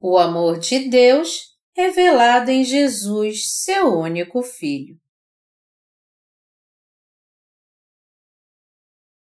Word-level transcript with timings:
O 0.00 0.16
amor 0.16 0.60
de 0.60 0.88
Deus 0.88 1.56
revelado 1.76 2.52
em 2.52 2.62
Jesus, 2.62 3.62
seu 3.64 3.98
único 3.98 4.42
Filho. 4.44 4.96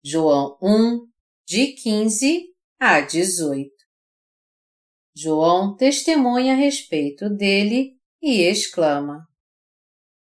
João 0.02 0.58
1, 0.62 1.08
de 1.46 1.74
15 1.74 2.56
a 2.80 3.02
18 3.02 3.70
João 5.14 5.76
testemunha 5.76 6.54
a 6.54 6.56
respeito 6.56 7.30
dele 7.30 7.98
e 8.22 8.42
exclama: 8.42 9.28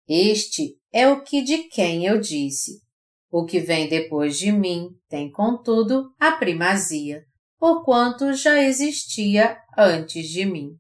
Este 0.08 0.80
é 0.94 1.10
o 1.10 1.24
que 1.24 1.42
de 1.42 1.64
quem 1.64 2.06
eu 2.06 2.22
disse. 2.22 2.80
O 3.32 3.44
que 3.44 3.60
vem 3.60 3.90
depois 3.90 4.38
de 4.38 4.52
mim 4.52 4.90
tem, 5.10 5.32
contudo, 5.32 6.14
a 6.20 6.34
primazia, 6.34 7.26
porquanto 7.60 8.34
já 8.34 8.62
existia 8.62 9.58
antes 9.78 10.28
de 10.30 10.46
mim. 10.46 10.72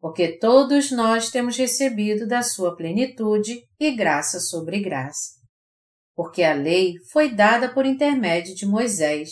Porque 0.00 0.38
todos 0.38 0.90
nós 0.90 1.30
temos 1.30 1.56
recebido 1.56 2.26
da 2.26 2.42
sua 2.42 2.76
plenitude 2.76 3.62
e 3.80 3.90
graça 3.92 4.38
sobre 4.38 4.80
graça. 4.80 5.40
Porque 6.14 6.42
a 6.42 6.52
lei 6.52 6.94
foi 7.10 7.34
dada 7.34 7.72
por 7.72 7.86
intermédio 7.86 8.54
de 8.54 8.66
Moisés, 8.66 9.30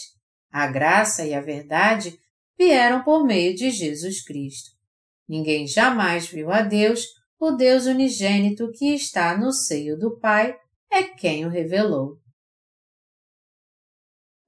a 0.50 0.66
graça 0.66 1.24
e 1.24 1.34
a 1.34 1.40
verdade 1.40 2.18
vieram 2.58 3.02
por 3.02 3.24
meio 3.24 3.54
de 3.54 3.70
Jesus 3.70 4.24
Cristo. 4.24 4.70
Ninguém 5.28 5.66
jamais 5.66 6.27
viu 6.27 6.50
a 6.50 6.62
Deus, 6.62 7.04
o 7.38 7.52
Deus 7.52 7.86
unigênito 7.86 8.70
que 8.72 8.94
está 8.94 9.36
no 9.36 9.52
seio 9.52 9.98
do 9.98 10.19
Pai 10.19 10.56
é 10.91 11.02
quem 11.02 11.44
o 11.47 11.48
revelou. 11.48 12.19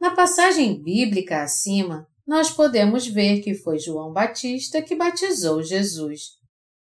Na 0.01 0.15
passagem 0.15 0.83
bíblica 0.83 1.43
acima, 1.43 2.07
nós 2.27 2.51
podemos 2.51 3.07
ver 3.07 3.41
que 3.41 3.55
foi 3.55 3.79
João 3.79 4.13
Batista 4.13 4.81
que 4.81 4.97
batizou 4.97 5.63
Jesus. 5.63 6.21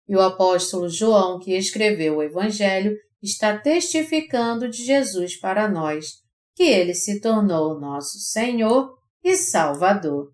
E 0.07 0.15
o 0.15 0.21
apóstolo 0.21 0.89
João, 0.89 1.39
que 1.39 1.55
escreveu 1.55 2.17
o 2.17 2.23
Evangelho, 2.23 2.95
está 3.21 3.57
testificando 3.57 4.69
de 4.69 4.83
Jesus 4.83 5.39
para 5.39 5.69
nós, 5.69 6.21
que 6.55 6.63
ele 6.63 6.93
se 6.93 7.19
tornou 7.19 7.79
nosso 7.79 8.19
Senhor 8.19 8.93
e 9.23 9.35
Salvador. 9.35 10.31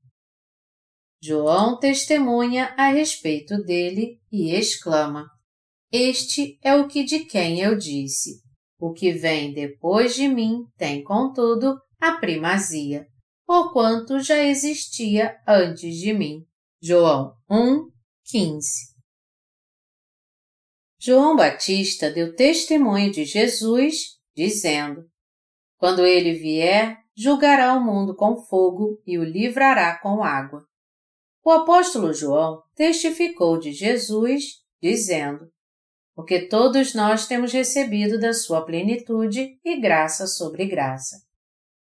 João 1.21 1.77
testemunha 1.77 2.73
a 2.77 2.89
respeito 2.89 3.61
dele 3.63 4.19
e 4.31 4.53
exclama: 4.55 5.27
Este 5.91 6.57
é 6.63 6.75
o 6.75 6.87
que 6.87 7.03
de 7.03 7.25
quem 7.25 7.59
eu 7.59 7.77
disse. 7.77 8.41
O 8.79 8.93
que 8.93 9.11
vem 9.11 9.53
depois 9.53 10.15
de 10.15 10.27
mim 10.27 10.63
tem, 10.77 11.03
contudo, 11.03 11.77
a 11.99 12.13
primazia, 12.13 13.05
porquanto 13.49 14.19
já 14.19 14.37
existia 14.37 15.35
antes 15.47 15.95
de 15.95 16.13
mim. 16.13 16.45
João 16.79 17.33
1, 17.49 17.89
15. 18.25 18.93
João 20.99 21.35
Batista 21.35 22.11
deu 22.11 22.35
testemunho 22.35 23.11
de 23.11 23.25
Jesus, 23.25 24.19
dizendo: 24.35 25.03
Quando 25.79 26.05
ele 26.05 26.33
vier, 26.33 26.99
julgará 27.17 27.73
o 27.73 27.83
mundo 27.83 28.15
com 28.15 28.37
fogo 28.37 29.01
e 29.03 29.17
o 29.17 29.23
livrará 29.23 29.97
com 29.97 30.21
água. 30.21 30.63
O 31.43 31.49
apóstolo 31.49 32.13
João 32.13 32.61
testificou 32.75 33.57
de 33.57 33.71
Jesus, 33.71 34.43
dizendo: 34.79 35.49
Porque 36.13 36.47
todos 36.47 36.93
nós 36.93 37.25
temos 37.25 37.51
recebido 37.51 38.19
da 38.19 38.31
sua 38.31 38.63
plenitude 38.63 39.59
e 39.65 39.81
graça 39.81 40.27
sobre 40.27 40.67
graça. 40.67 41.27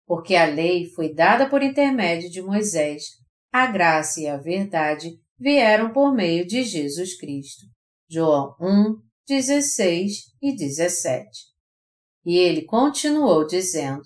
Porque 0.07 0.35
a 0.35 0.47
lei 0.47 0.87
foi 0.91 1.15
dada 1.15 1.49
por 1.49 1.63
intermédio 1.63 2.31
de 2.31 2.43
Moisés, 2.43 3.05
a 3.53 3.67
graça 3.67 4.21
e 4.21 4.27
a 4.27 4.37
verdade 4.37 5.21
vieram 5.39 5.93
por 5.93 6.15
meio 6.15 6.47
de 6.47 6.63
Jesus 6.63 7.17
Cristo. 7.17 7.67
João 8.09 8.55
1, 8.61 8.97
16 9.29 10.13
e 10.41 10.57
17. 10.57 11.29
E 12.25 12.39
ele 12.39 12.65
continuou 12.65 13.47
dizendo: 13.47 14.03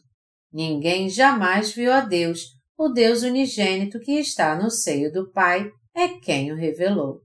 Ninguém 0.52 1.08
jamais 1.08 1.72
viu 1.72 1.92
a 1.92 2.00
Deus, 2.00 2.40
o 2.78 2.88
Deus 2.88 3.22
unigênito 3.22 4.00
que 4.00 4.12
está 4.12 4.56
no 4.60 4.70
seio 4.70 5.12
do 5.12 5.30
Pai 5.30 5.70
é 5.94 6.08
quem 6.08 6.52
o 6.52 6.56
revelou. 6.56 7.22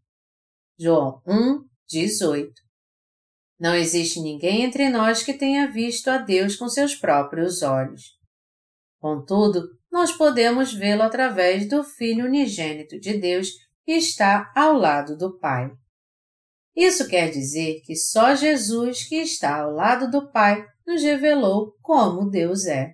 João 0.79 1.21
1, 1.27 1.63
18 1.89 2.51
Não 3.59 3.75
existe 3.75 4.19
ninguém 4.19 4.63
entre 4.63 4.89
nós 4.89 5.23
que 5.23 5.33
tenha 5.33 5.71
visto 5.71 6.09
a 6.09 6.17
Deus 6.17 6.55
com 6.55 6.67
seus 6.67 6.95
próprios 6.95 7.61
olhos. 7.61 8.20
Contudo, 9.01 9.67
nós 9.91 10.11
podemos 10.11 10.71
vê-lo 10.71 11.01
através 11.01 11.67
do 11.67 11.83
Filho 11.83 12.25
unigênito 12.25 12.99
de 12.99 13.17
Deus 13.17 13.49
que 13.83 13.93
está 13.93 14.51
ao 14.55 14.73
lado 14.73 15.17
do 15.17 15.39
Pai. 15.39 15.71
Isso 16.75 17.07
quer 17.07 17.31
dizer 17.31 17.81
que 17.81 17.95
só 17.95 18.35
Jesus, 18.35 19.03
que 19.03 19.15
está 19.15 19.63
ao 19.63 19.71
lado 19.71 20.09
do 20.11 20.31
Pai, 20.31 20.63
nos 20.85 21.01
revelou 21.01 21.73
como 21.81 22.29
Deus 22.29 22.67
é. 22.67 22.93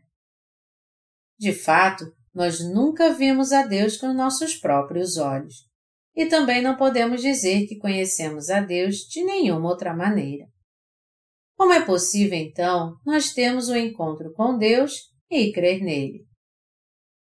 De 1.37 1.51
fato, 1.51 2.05
nós 2.33 2.61
nunca 2.61 3.13
vimos 3.13 3.51
a 3.51 3.63
Deus 3.63 3.97
com 3.97 4.13
nossos 4.13 4.55
próprios 4.55 5.17
olhos. 5.17 5.67
E 6.15 6.25
também 6.25 6.61
não 6.61 6.77
podemos 6.77 7.21
dizer 7.21 7.67
que 7.67 7.77
conhecemos 7.77 8.49
a 8.49 8.61
Deus 8.61 8.99
de 9.09 9.23
nenhuma 9.25 9.69
outra 9.69 9.93
maneira. 9.93 10.47
Como 11.57 11.73
é 11.73 11.85
possível, 11.85 12.37
então, 12.37 12.95
nós 13.05 13.33
termos 13.33 13.67
o 13.67 13.73
um 13.73 13.75
encontro 13.75 14.31
com 14.33 14.57
Deus 14.57 15.16
e 15.29 15.51
crer 15.51 15.81
nele? 15.81 16.25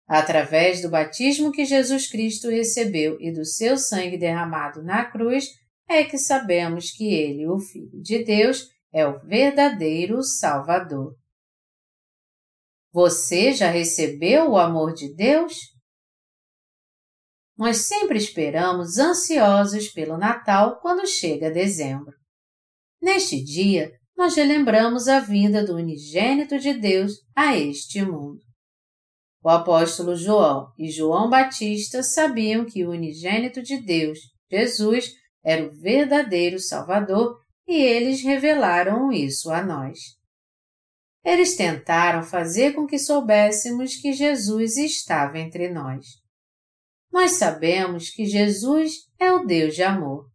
Através 0.06 0.82
do 0.82 0.90
batismo 0.90 1.50
que 1.50 1.64
Jesus 1.64 2.08
Cristo 2.10 2.50
recebeu 2.50 3.18
e 3.20 3.32
do 3.32 3.44
seu 3.44 3.78
sangue 3.78 4.18
derramado 4.18 4.82
na 4.82 5.04
cruz, 5.10 5.46
é 5.88 6.04
que 6.04 6.18
sabemos 6.18 6.90
que 6.90 7.12
ele, 7.12 7.46
o 7.46 7.58
Filho 7.58 8.02
de 8.02 8.22
Deus, 8.24 8.68
é 8.92 9.06
o 9.06 9.18
verdadeiro 9.20 10.22
Salvador. 10.22 11.16
Você 12.92 13.52
já 13.52 13.70
recebeu 13.70 14.50
o 14.50 14.58
amor 14.58 14.94
de 14.94 15.12
Deus? 15.14 15.74
Nós 17.56 17.88
sempre 17.88 18.18
esperamos 18.18 18.98
ansiosos 18.98 19.88
pelo 19.88 20.18
Natal 20.18 20.80
quando 20.80 21.06
chega 21.06 21.50
dezembro. 21.50 22.14
Neste 23.00 23.42
dia, 23.42 23.92
nós 24.16 24.34
relembramos 24.36 25.08
a 25.08 25.20
vinda 25.20 25.64
do 25.64 25.74
unigênito 25.74 26.58
de 26.58 26.74
Deus 26.74 27.12
a 27.34 27.56
este 27.56 28.02
mundo. 28.02 28.40
O 29.42 29.48
apóstolo 29.48 30.16
João 30.16 30.72
e 30.78 30.90
João 30.90 31.28
Batista 31.28 32.02
sabiam 32.02 32.64
que 32.64 32.84
o 32.84 32.90
unigênito 32.90 33.62
de 33.62 33.76
Deus, 33.78 34.18
Jesus, 34.50 35.10
era 35.44 35.66
o 35.66 35.72
verdadeiro 35.72 36.58
Salvador 36.58 37.38
e 37.68 37.74
eles 37.74 38.22
revelaram 38.22 39.12
isso 39.12 39.50
a 39.50 39.62
nós. 39.62 39.98
Eles 41.24 41.56
tentaram 41.56 42.22
fazer 42.22 42.72
com 42.72 42.86
que 42.86 42.98
soubéssemos 42.98 43.96
que 43.96 44.12
Jesus 44.12 44.76
estava 44.76 45.38
entre 45.38 45.68
nós. 45.68 46.06
Nós 47.12 47.32
sabemos 47.32 48.10
que 48.10 48.26
Jesus 48.26 48.92
é 49.18 49.32
o 49.32 49.44
Deus 49.44 49.74
de 49.74 49.82
amor. 49.82 50.26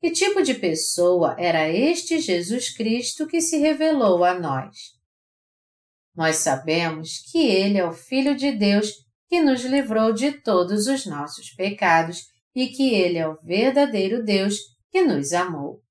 Que 0.00 0.10
tipo 0.10 0.42
de 0.42 0.54
pessoa 0.54 1.34
era 1.38 1.68
este 1.68 2.20
Jesus 2.20 2.74
Cristo 2.74 3.26
que 3.26 3.40
se 3.40 3.58
revelou 3.58 4.24
a 4.24 4.38
nós? 4.38 4.76
Nós 6.14 6.36
sabemos 6.36 7.22
que 7.30 7.46
Ele 7.46 7.78
é 7.78 7.86
o 7.86 7.92
Filho 7.92 8.36
de 8.36 8.52
Deus 8.52 8.90
que 9.28 9.40
nos 9.40 9.64
livrou 9.64 10.12
de 10.12 10.32
todos 10.40 10.86
os 10.86 11.04
nossos 11.06 11.50
pecados 11.54 12.24
e 12.54 12.68
que 12.68 12.94
Ele 12.94 13.18
é 13.18 13.28
o 13.28 13.38
verdadeiro 13.42 14.24
Deus 14.24 14.56
que 14.90 15.02
nos 15.02 15.32
amou. 15.32 15.82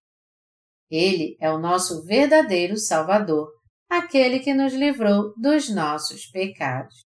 Ele 0.89 1.35
é 1.39 1.51
o 1.51 1.59
nosso 1.59 2.03
verdadeiro 2.03 2.77
Salvador 2.77 3.49
aquele 3.89 4.39
que 4.39 4.53
nos 4.53 4.73
livrou 4.73 5.33
dos 5.37 5.69
nossos 5.69 6.25
pecados. 6.27 7.05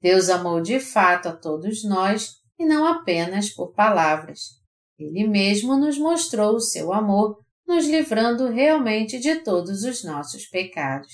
Deus 0.00 0.28
amou 0.28 0.60
de 0.60 0.78
fato 0.78 1.28
a 1.28 1.36
todos 1.36 1.84
nós 1.84 2.34
e 2.58 2.64
não 2.64 2.86
apenas 2.86 3.50
por 3.50 3.72
palavras. 3.72 4.62
Ele 4.98 5.26
mesmo 5.26 5.76
nos 5.76 5.98
mostrou 5.98 6.54
o 6.54 6.60
seu 6.60 6.92
amor, 6.92 7.38
nos 7.66 7.86
livrando 7.86 8.48
realmente 8.48 9.18
de 9.18 9.36
todos 9.36 9.82
os 9.82 10.04
nossos 10.04 10.46
pecados. 10.46 11.12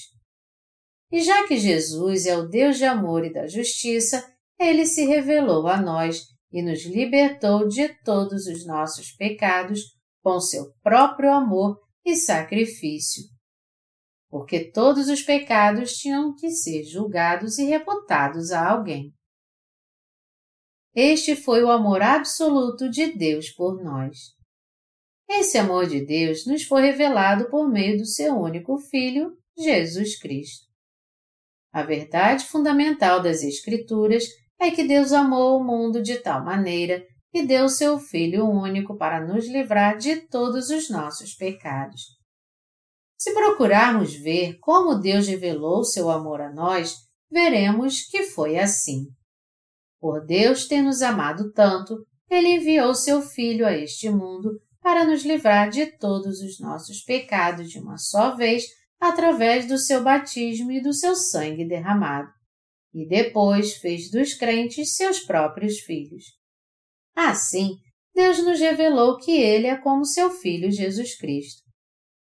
E 1.10 1.22
já 1.22 1.46
que 1.46 1.56
Jesus 1.56 2.26
é 2.26 2.36
o 2.36 2.48
Deus 2.48 2.78
de 2.78 2.84
amor 2.84 3.24
e 3.24 3.32
da 3.32 3.46
justiça, 3.46 4.24
ele 4.58 4.86
se 4.86 5.04
revelou 5.06 5.66
a 5.66 5.80
nós 5.80 6.22
e 6.52 6.62
nos 6.62 6.84
libertou 6.84 7.66
de 7.68 7.88
todos 8.04 8.46
os 8.46 8.66
nossos 8.66 9.12
pecados 9.12 9.80
com 10.22 10.38
seu 10.40 10.72
próprio 10.82 11.32
amor 11.32 11.78
e 12.04 12.16
sacrifício 12.16 13.24
porque 14.30 14.70
todos 14.70 15.08
os 15.08 15.22
pecados 15.22 15.94
tinham 15.94 16.34
que 16.34 16.50
ser 16.50 16.84
julgados 16.84 17.58
e 17.58 17.64
reputados 17.64 18.52
a 18.52 18.70
alguém. 18.70 19.12
Este 20.94 21.36
foi 21.36 21.62
o 21.62 21.70
amor 21.70 22.02
absoluto 22.02 22.90
de 22.90 23.12
Deus 23.12 23.50
por 23.50 23.82
nós. 23.82 24.16
Esse 25.28 25.56
amor 25.56 25.86
de 25.86 26.04
Deus 26.04 26.44
nos 26.44 26.64
foi 26.64 26.82
revelado 26.82 27.48
por 27.48 27.68
meio 27.70 27.96
do 27.96 28.04
seu 28.04 28.34
único 28.34 28.76
Filho, 28.78 29.36
Jesus 29.56 30.18
Cristo. 30.18 30.66
A 31.72 31.84
verdade 31.84 32.44
fundamental 32.44 33.22
das 33.22 33.44
Escrituras 33.44 34.24
é 34.58 34.72
que 34.72 34.82
Deus 34.82 35.12
amou 35.12 35.60
o 35.60 35.64
mundo 35.64 36.02
de 36.02 36.18
tal 36.18 36.44
maneira 36.44 37.06
e 37.32 37.46
deu 37.46 37.68
seu 37.68 37.96
Filho 38.00 38.44
único 38.44 38.96
para 38.96 39.24
nos 39.24 39.46
livrar 39.46 39.96
de 39.96 40.16
todos 40.26 40.70
os 40.70 40.90
nossos 40.90 41.34
pecados. 41.34 42.02
Se 43.16 43.32
procurarmos 43.32 44.12
ver 44.14 44.58
como 44.58 44.98
Deus 44.98 45.28
revelou 45.28 45.84
seu 45.84 46.10
amor 46.10 46.40
a 46.40 46.52
nós, 46.52 46.96
veremos 47.30 48.02
que 48.06 48.24
foi 48.24 48.58
assim. 48.58 49.06
Por 50.00 50.24
Deus 50.24 50.66
ter 50.66 50.80
nos 50.80 51.02
amado 51.02 51.52
tanto, 51.52 52.06
Ele 52.30 52.56
enviou 52.56 52.94
seu 52.94 53.20
Filho 53.20 53.66
a 53.66 53.72
este 53.72 54.08
mundo 54.08 54.58
para 54.80 55.04
nos 55.04 55.24
livrar 55.24 55.68
de 55.68 55.86
todos 55.98 56.40
os 56.40 56.58
nossos 56.58 57.02
pecados 57.02 57.70
de 57.70 57.78
uma 57.78 57.98
só 57.98 58.34
vez 58.34 58.64
através 58.98 59.66
do 59.66 59.78
seu 59.78 60.02
batismo 60.02 60.72
e 60.72 60.80
do 60.80 60.92
seu 60.92 61.14
sangue 61.14 61.66
derramado. 61.66 62.30
E 62.94 63.06
depois 63.06 63.74
fez 63.76 64.10
dos 64.10 64.34
crentes 64.34 64.96
seus 64.96 65.20
próprios 65.20 65.80
filhos. 65.80 66.24
Assim, 67.14 67.76
Deus 68.14 68.42
nos 68.42 68.58
revelou 68.58 69.18
que 69.18 69.32
Ele 69.32 69.66
é 69.66 69.76
como 69.76 70.04
seu 70.04 70.30
Filho 70.30 70.70
Jesus 70.70 71.16
Cristo. 71.16 71.62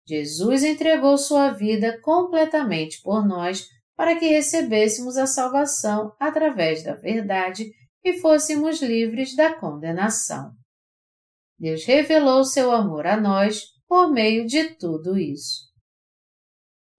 Jesus 0.07 0.63
entregou 0.63 1.17
sua 1.17 1.51
vida 1.51 1.99
completamente 2.01 3.01
por 3.01 3.27
nós 3.27 3.67
para 3.95 4.17
que 4.17 4.27
recebêssemos 4.27 5.17
a 5.17 5.25
salvação 5.25 6.13
através 6.19 6.83
da 6.83 6.95
verdade 6.95 7.71
e 8.03 8.19
fôssemos 8.19 8.81
livres 8.81 9.35
da 9.35 9.55
condenação. 9.55 10.51
Deus 11.57 11.85
revelou 11.85 12.43
seu 12.43 12.71
amor 12.71 13.07
a 13.07 13.15
nós 13.15 13.63
por 13.87 14.11
meio 14.11 14.45
de 14.45 14.75
tudo 14.75 15.17
isso. 15.17 15.65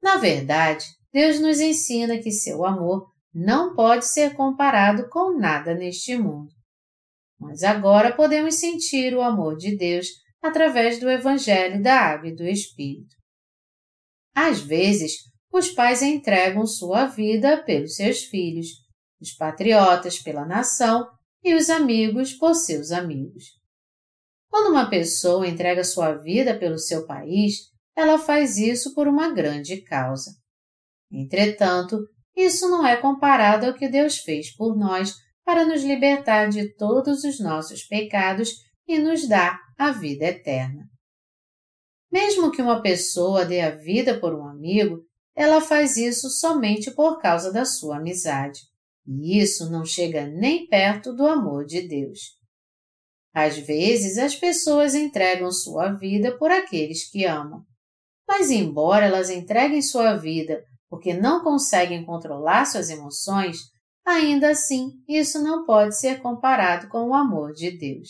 Na 0.02 0.16
verdade, 0.16 0.87
Deus 1.12 1.40
nos 1.40 1.60
ensina 1.60 2.19
que 2.19 2.31
seu 2.31 2.64
amor 2.64 3.06
não 3.34 3.75
pode 3.75 4.06
ser 4.06 4.34
comparado 4.34 5.08
com 5.10 5.38
nada 5.38 5.75
neste 5.75 6.16
mundo. 6.16 6.52
Mas 7.38 7.62
agora 7.62 8.14
podemos 8.16 8.54
sentir 8.54 9.14
o 9.14 9.20
amor 9.20 9.56
de 9.56 9.76
Deus 9.76 10.06
através 10.43 10.98
do 10.98 11.10
Evangelho 11.10 11.82
da 11.82 12.00
Água 12.00 12.28
e 12.28 12.34
do 12.34 12.44
Espírito. 12.44 13.14
Às 14.34 14.60
vezes, 14.60 15.12
os 15.56 15.70
pais 15.70 16.03
entregam 16.03 16.67
sua 16.67 17.06
vida 17.06 17.62
pelos 17.62 17.97
seus 17.97 18.25
filhos, 18.25 18.69
os 19.20 19.32
patriotas 19.32 20.19
pela 20.19 20.44
nação 20.44 21.08
e 21.43 21.55
os 21.55 21.70
amigos 21.70 22.35
por 22.35 22.55
seus 22.55 22.93
amigos. 22.93 23.44
Quando 24.50 24.70
uma 24.70 24.91
pessoa 24.91 25.49
entrega 25.49 25.82
sua 25.82 26.14
vida 26.14 26.58
pelo 26.58 26.79
seu 26.79 27.06
país, 27.06 27.70
ela 27.97 28.19
faz 28.19 28.58
isso 28.58 28.94
por 28.94 29.08
uma 29.08 29.32
grande 29.32 29.81
causa. 29.82 30.31
Entretanto, 31.11 32.06
isso 32.37 32.69
não 32.69 32.87
é 32.87 32.97
comparado 32.97 33.67
ao 33.67 33.75
que 33.75 33.88
Deus 33.88 34.19
fez 34.19 34.55
por 34.55 34.76
nós 34.76 35.14
para 35.44 35.64
nos 35.64 35.82
libertar 35.82 36.49
de 36.49 36.75
todos 36.75 37.25
os 37.25 37.41
nossos 37.41 37.85
pecados 37.85 38.50
e 38.87 38.99
nos 38.99 39.26
dar 39.26 39.58
a 39.79 39.91
vida 39.91 40.26
eterna. 40.26 40.85
Mesmo 42.12 42.50
que 42.50 42.61
uma 42.61 42.82
pessoa 42.82 43.44
dê 43.44 43.61
a 43.61 43.75
vida 43.75 44.19
por 44.19 44.35
um 44.35 44.47
amigo, 44.47 45.03
ela 45.37 45.61
faz 45.61 45.99
isso 45.99 46.31
somente 46.31 46.91
por 46.91 47.21
causa 47.21 47.53
da 47.53 47.67
sua 47.67 47.99
amizade. 47.99 48.61
E 49.06 49.38
isso 49.38 49.71
não 49.71 49.85
chega 49.85 50.27
nem 50.27 50.67
perto 50.67 51.12
do 51.12 51.27
amor 51.27 51.67
de 51.67 51.87
Deus. 51.87 52.21
Às 53.35 53.59
vezes, 53.59 54.17
as 54.17 54.35
pessoas 54.35 54.94
entregam 54.94 55.53
sua 55.53 55.93
vida 55.93 56.37
por 56.38 56.50
aqueles 56.50 57.09
que 57.11 57.27
amam. 57.27 57.62
Mas, 58.27 58.50
embora 58.50 59.05
elas 59.05 59.29
entreguem 59.29 59.83
sua 59.83 60.17
vida 60.17 60.65
porque 60.88 61.12
não 61.12 61.44
conseguem 61.44 62.05
controlar 62.05 62.65
suas 62.65 62.89
emoções, 62.89 63.59
ainda 64.05 64.50
assim 64.50 64.93
isso 65.06 65.43
não 65.43 65.67
pode 65.67 65.99
ser 65.99 66.23
comparado 66.23 66.89
com 66.89 67.11
o 67.11 67.15
amor 67.15 67.53
de 67.53 67.77
Deus. 67.77 68.09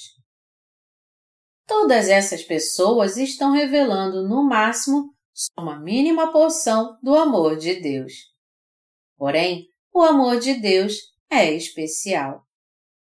Todas 1.66 2.08
essas 2.08 2.44
pessoas 2.44 3.16
estão 3.16 3.50
revelando 3.50 4.28
no 4.28 4.44
máximo 4.44 5.15
uma 5.56 5.78
mínima 5.78 6.32
porção 6.32 6.98
do 7.02 7.14
amor 7.14 7.56
de 7.56 7.80
Deus. 7.80 8.12
Porém, 9.16 9.68
o 9.92 10.02
amor 10.02 10.38
de 10.38 10.54
Deus 10.54 10.94
é 11.30 11.52
especial. 11.52 12.46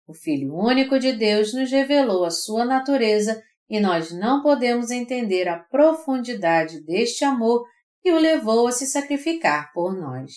O 0.07 0.15
Filho 0.15 0.55
único 0.55 0.99
de 0.99 1.13
Deus 1.13 1.53
nos 1.53 1.71
revelou 1.71 2.25
a 2.25 2.31
sua 2.31 2.65
natureza 2.65 3.43
e 3.69 3.79
nós 3.79 4.11
não 4.11 4.43
podemos 4.43 4.91
entender 4.91 5.49
a 5.49 5.59
profundidade 5.59 6.81
deste 6.83 7.25
amor 7.25 7.67
que 8.01 8.11
o 8.11 8.19
levou 8.19 8.67
a 8.67 8.73
se 8.73 8.87
sacrificar 8.87 9.73
por 9.73 9.95
nós. 9.95 10.33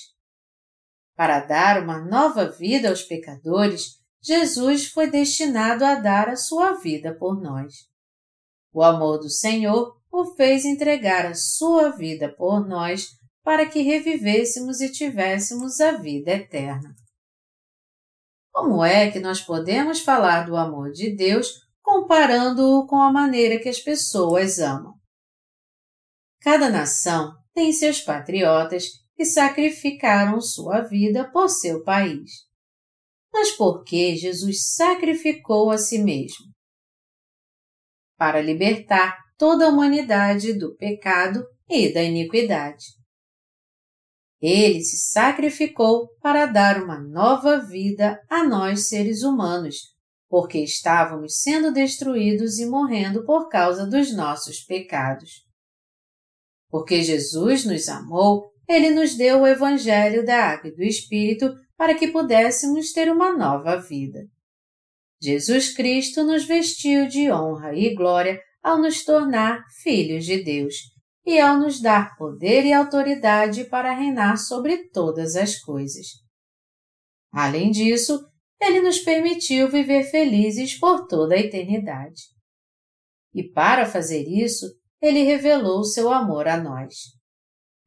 Para 1.15 1.39
dar 1.39 1.81
uma 1.81 1.99
nova 1.99 2.49
vida 2.49 2.89
aos 2.89 3.03
pecadores, 3.03 4.01
Jesus 4.21 4.87
foi 4.87 5.09
destinado 5.09 5.85
a 5.85 5.95
dar 5.95 6.29
a 6.29 6.35
sua 6.35 6.73
vida 6.73 7.15
por 7.17 7.41
nós. 7.41 7.89
O 8.73 8.83
amor 8.83 9.19
do 9.19 9.29
Senhor 9.29 10.00
o 10.11 10.25
fez 10.35 10.65
entregar 10.65 11.25
a 11.25 11.33
sua 11.33 11.89
vida 11.89 12.33
por 12.35 12.67
nós 12.67 13.07
para 13.43 13.65
que 13.65 13.81
revivêssemos 13.81 14.81
e 14.81 14.91
tivéssemos 14.91 15.79
a 15.79 15.93
vida 15.93 16.31
eterna. 16.31 16.93
Como 18.51 18.83
é 18.83 19.09
que 19.09 19.19
nós 19.19 19.39
podemos 19.39 20.01
falar 20.01 20.45
do 20.45 20.57
amor 20.57 20.91
de 20.91 21.15
Deus 21.15 21.47
comparando-o 21.81 22.85
com 22.85 22.97
a 22.97 23.11
maneira 23.11 23.59
que 23.59 23.69
as 23.69 23.79
pessoas 23.79 24.59
amam? 24.59 24.93
Cada 26.41 26.69
nação 26.69 27.33
tem 27.53 27.71
seus 27.71 28.01
patriotas 28.01 28.85
que 29.15 29.25
sacrificaram 29.25 30.41
sua 30.41 30.81
vida 30.81 31.29
por 31.31 31.49
seu 31.49 31.83
país. 31.83 32.31
Mas 33.31 33.51
por 33.51 33.83
que 33.83 34.17
Jesus 34.17 34.75
sacrificou 34.75 35.71
a 35.71 35.77
si 35.77 35.99
mesmo? 35.99 36.51
Para 38.17 38.41
libertar 38.41 39.17
toda 39.41 39.65
a 39.65 39.69
humanidade 39.69 40.53
do 40.53 40.75
pecado 40.75 41.43
e 41.67 41.91
da 41.91 42.03
iniquidade. 42.03 42.85
Ele 44.39 44.83
se 44.83 44.97
sacrificou 44.97 46.09
para 46.21 46.45
dar 46.45 46.79
uma 46.79 46.99
nova 46.99 47.57
vida 47.57 48.21
a 48.29 48.47
nós 48.47 48.87
seres 48.87 49.23
humanos, 49.23 49.77
porque 50.29 50.59
estávamos 50.59 51.41
sendo 51.41 51.73
destruídos 51.73 52.59
e 52.59 52.67
morrendo 52.67 53.25
por 53.25 53.49
causa 53.49 53.87
dos 53.87 54.15
nossos 54.15 54.63
pecados. 54.63 55.43
Porque 56.69 57.01
Jesus 57.01 57.65
nos 57.65 57.89
amou, 57.89 58.51
ele 58.69 58.91
nos 58.91 59.15
deu 59.15 59.41
o 59.41 59.47
Evangelho 59.47 60.23
da 60.23 60.51
Água 60.51 60.69
e 60.69 60.75
do 60.75 60.83
Espírito 60.83 61.51
para 61.75 61.95
que 61.95 62.09
pudéssemos 62.09 62.91
ter 62.91 63.11
uma 63.11 63.35
nova 63.35 63.75
vida. 63.77 64.19
Jesus 65.19 65.73
Cristo 65.73 66.23
nos 66.23 66.45
vestiu 66.45 67.07
de 67.07 67.31
honra 67.31 67.73
e 67.73 67.95
glória 67.95 68.39
ao 68.61 68.77
nos 68.77 69.03
tornar 69.03 69.63
filhos 69.81 70.25
de 70.25 70.43
Deus 70.43 70.75
e 71.25 71.39
ao 71.39 71.57
nos 71.57 71.81
dar 71.81 72.15
poder 72.17 72.65
e 72.65 72.73
autoridade 72.73 73.65
para 73.65 73.93
reinar 73.93 74.37
sobre 74.37 74.89
todas 74.89 75.35
as 75.35 75.59
coisas. 75.59 76.07
Além 77.31 77.71
disso, 77.71 78.19
ele 78.59 78.81
nos 78.81 78.99
permitiu 78.99 79.69
viver 79.69 80.03
felizes 80.03 80.77
por 80.79 81.07
toda 81.07 81.35
a 81.35 81.39
eternidade. 81.39 82.21
E 83.33 83.43
para 83.43 83.85
fazer 83.85 84.23
isso, 84.27 84.65
ele 85.01 85.23
revelou 85.23 85.83
seu 85.83 86.11
amor 86.11 86.47
a 86.47 86.57
nós. 86.61 86.93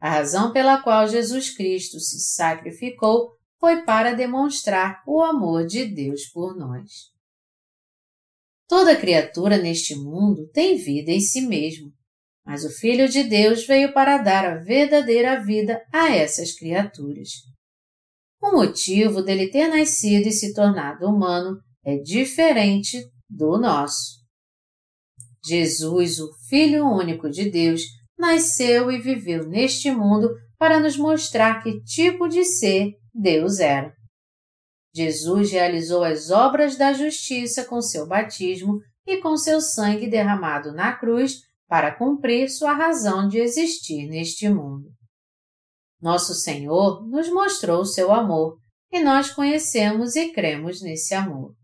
A 0.00 0.11
razão 0.11 0.52
pela 0.52 0.83
qual 0.83 1.07
Jesus 1.07 1.54
Cristo 1.54 2.00
se 2.00 2.19
sacrificou 2.21 3.33
foi 3.61 3.83
para 3.83 4.14
demonstrar 4.14 5.02
o 5.07 5.23
amor 5.23 5.66
de 5.66 5.85
Deus 5.87 6.26
por 6.33 6.57
nós. 6.57 7.13
Toda 8.68 8.97
criatura 8.97 9.59
neste 9.59 9.94
mundo 9.94 10.49
tem 10.52 10.76
vida 10.76 11.11
em 11.11 11.21
si 11.21 11.42
mesmo, 11.42 11.92
mas 12.44 12.64
o 12.64 12.71
Filho 12.71 13.09
de 13.09 13.23
Deus 13.25 13.66
veio 13.66 13.92
para 13.92 14.18
dar 14.18 14.44
a 14.44 14.59
verdadeira 14.62 15.42
vida 15.42 15.83
a 15.92 16.14
essas 16.14 16.52
criaturas. 16.52 17.28
O 18.42 18.52
motivo 18.52 19.23
dele 19.23 19.50
ter 19.50 19.68
nascido 19.68 20.28
e 20.28 20.33
se 20.33 20.52
tornado 20.52 21.06
humano 21.06 21.59
é 21.85 21.97
diferente 21.99 22.99
do 23.28 23.59
nosso. 23.59 24.23
Jesus, 25.44 26.18
o 26.18 26.28
Filho 26.49 26.87
único 26.87 27.30
de 27.30 27.50
Deus, 27.50 27.83
nasceu 28.18 28.90
e 28.90 29.00
viveu 29.00 29.47
neste 29.49 29.90
mundo 29.90 30.30
para 30.59 30.80
nos 30.80 30.97
mostrar 30.97 31.62
que 31.62 31.83
tipo 31.83 32.28
de 32.28 32.44
ser 32.44 32.92
Deus 33.12 33.59
era. 33.59 33.94
Jesus 34.94 35.50
realizou 35.50 36.04
as 36.04 36.30
obras 36.30 36.76
da 36.76 36.92
justiça 36.92 37.64
com 37.64 37.80
seu 37.80 38.06
batismo 38.06 38.80
e 39.04 39.16
com 39.16 39.36
seu 39.36 39.60
sangue 39.60 40.08
derramado 40.08 40.72
na 40.72 40.96
cruz 40.96 41.42
para 41.66 41.94
cumprir 41.94 42.48
sua 42.48 42.72
razão 42.72 43.26
de 43.26 43.38
existir 43.38 44.06
neste 44.06 44.48
mundo. 44.48 44.88
Nosso 46.00 46.34
Senhor 46.34 47.04
nos 47.08 47.28
mostrou 47.28 47.84
seu 47.84 48.12
amor 48.12 48.58
e 48.92 49.00
nós 49.00 49.30
conhecemos 49.30 50.14
e 50.14 50.32
cremos 50.32 50.80
nesse 50.80 51.14
amor. 51.14 51.54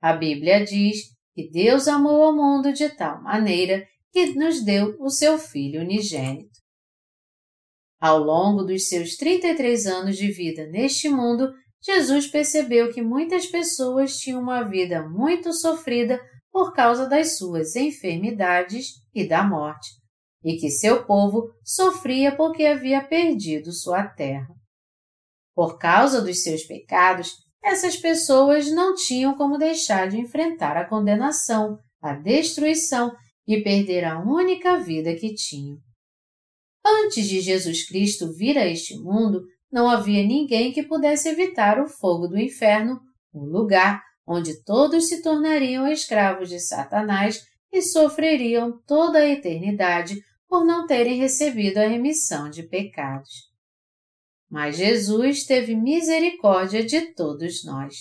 A 0.00 0.14
Bíblia 0.14 0.64
diz 0.64 1.14
que 1.34 1.50
Deus 1.50 1.88
amou 1.88 2.30
o 2.30 2.36
mundo 2.36 2.72
de 2.72 2.88
tal 2.88 3.22
maneira 3.22 3.86
que 4.12 4.34
nos 4.34 4.64
deu 4.64 4.96
o 5.00 5.10
seu 5.10 5.38
Filho 5.38 5.80
unigênito. 5.80 6.54
Ao 8.00 8.18
longo 8.18 8.62
dos 8.62 8.88
seus 8.88 9.16
33 9.16 9.86
anos 9.86 10.16
de 10.16 10.30
vida 10.30 10.66
neste 10.68 11.08
mundo, 11.08 11.52
Jesus 11.84 12.26
percebeu 12.26 12.90
que 12.90 13.02
muitas 13.02 13.46
pessoas 13.46 14.16
tinham 14.16 14.40
uma 14.40 14.62
vida 14.62 15.06
muito 15.06 15.52
sofrida 15.52 16.18
por 16.50 16.72
causa 16.72 17.06
das 17.06 17.36
suas 17.36 17.76
enfermidades 17.76 18.94
e 19.14 19.28
da 19.28 19.42
morte, 19.42 19.90
e 20.42 20.56
que 20.56 20.70
seu 20.70 21.04
povo 21.04 21.52
sofria 21.62 22.34
porque 22.34 22.64
havia 22.64 23.04
perdido 23.04 23.70
sua 23.70 24.06
terra. 24.06 24.48
Por 25.54 25.78
causa 25.78 26.22
dos 26.22 26.42
seus 26.42 26.62
pecados, 26.64 27.32
essas 27.62 27.96
pessoas 27.96 28.70
não 28.70 28.94
tinham 28.94 29.36
como 29.36 29.58
deixar 29.58 30.08
de 30.08 30.18
enfrentar 30.18 30.76
a 30.76 30.88
condenação, 30.88 31.78
a 32.00 32.14
destruição 32.14 33.14
e 33.46 33.62
perder 33.62 34.04
a 34.04 34.20
única 34.20 34.78
vida 34.78 35.14
que 35.14 35.34
tinham. 35.34 35.78
Antes 36.86 37.26
de 37.26 37.40
Jesus 37.40 37.86
Cristo 37.86 38.32
vir 38.34 38.56
a 38.56 38.66
este 38.66 38.98
mundo, 38.98 39.42
não 39.74 39.90
havia 39.90 40.24
ninguém 40.24 40.72
que 40.72 40.84
pudesse 40.84 41.28
evitar 41.28 41.80
o 41.80 41.88
fogo 41.88 42.28
do 42.28 42.38
inferno, 42.38 43.00
o 43.32 43.44
lugar 43.44 44.00
onde 44.24 44.62
todos 44.62 45.08
se 45.08 45.20
tornariam 45.20 45.88
escravos 45.88 46.48
de 46.48 46.60
Satanás 46.60 47.42
e 47.72 47.82
sofreriam 47.82 48.80
toda 48.86 49.18
a 49.18 49.28
eternidade 49.28 50.14
por 50.48 50.64
não 50.64 50.86
terem 50.86 51.18
recebido 51.18 51.78
a 51.78 51.88
remissão 51.88 52.48
de 52.48 52.62
pecados. 52.62 53.50
Mas 54.48 54.76
Jesus 54.76 55.44
teve 55.44 55.74
misericórdia 55.74 56.84
de 56.86 57.12
todos 57.12 57.64
nós. 57.64 57.96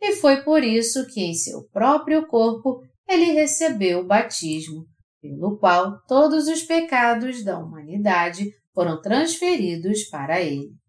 E 0.00 0.16
foi 0.16 0.42
por 0.42 0.64
isso 0.64 1.06
que 1.06 1.20
em 1.20 1.34
seu 1.34 1.68
próprio 1.70 2.26
corpo 2.26 2.80
ele 3.08 3.26
recebeu 3.26 4.00
o 4.00 4.06
batismo, 4.06 4.86
pelo 5.22 5.56
qual 5.56 6.00
todos 6.08 6.48
os 6.48 6.64
pecados 6.64 7.44
da 7.44 7.60
humanidade 7.60 8.50
foram 8.74 9.00
transferidos 9.00 10.04
para 10.08 10.40
ele, 10.40 10.79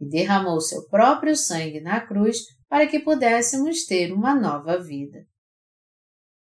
e 0.00 0.08
derramou 0.08 0.60
seu 0.60 0.86
próprio 0.88 1.36
sangue 1.36 1.80
na 1.80 2.00
cruz 2.00 2.38
para 2.68 2.86
que 2.86 3.00
pudéssemos 3.00 3.84
ter 3.84 4.12
uma 4.12 4.34
nova 4.34 4.82
vida. 4.82 5.26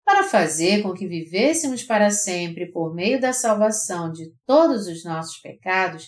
Para 0.04 0.24
fazer 0.24 0.82
com 0.82 0.92
que 0.92 1.06
vivêssemos 1.06 1.82
para 1.82 2.10
sempre 2.10 2.70
por 2.70 2.94
meio 2.94 3.20
da 3.20 3.32
salvação 3.32 4.10
de 4.10 4.32
todos 4.46 4.86
os 4.86 5.04
nossos 5.04 5.38
pecados, 5.40 6.06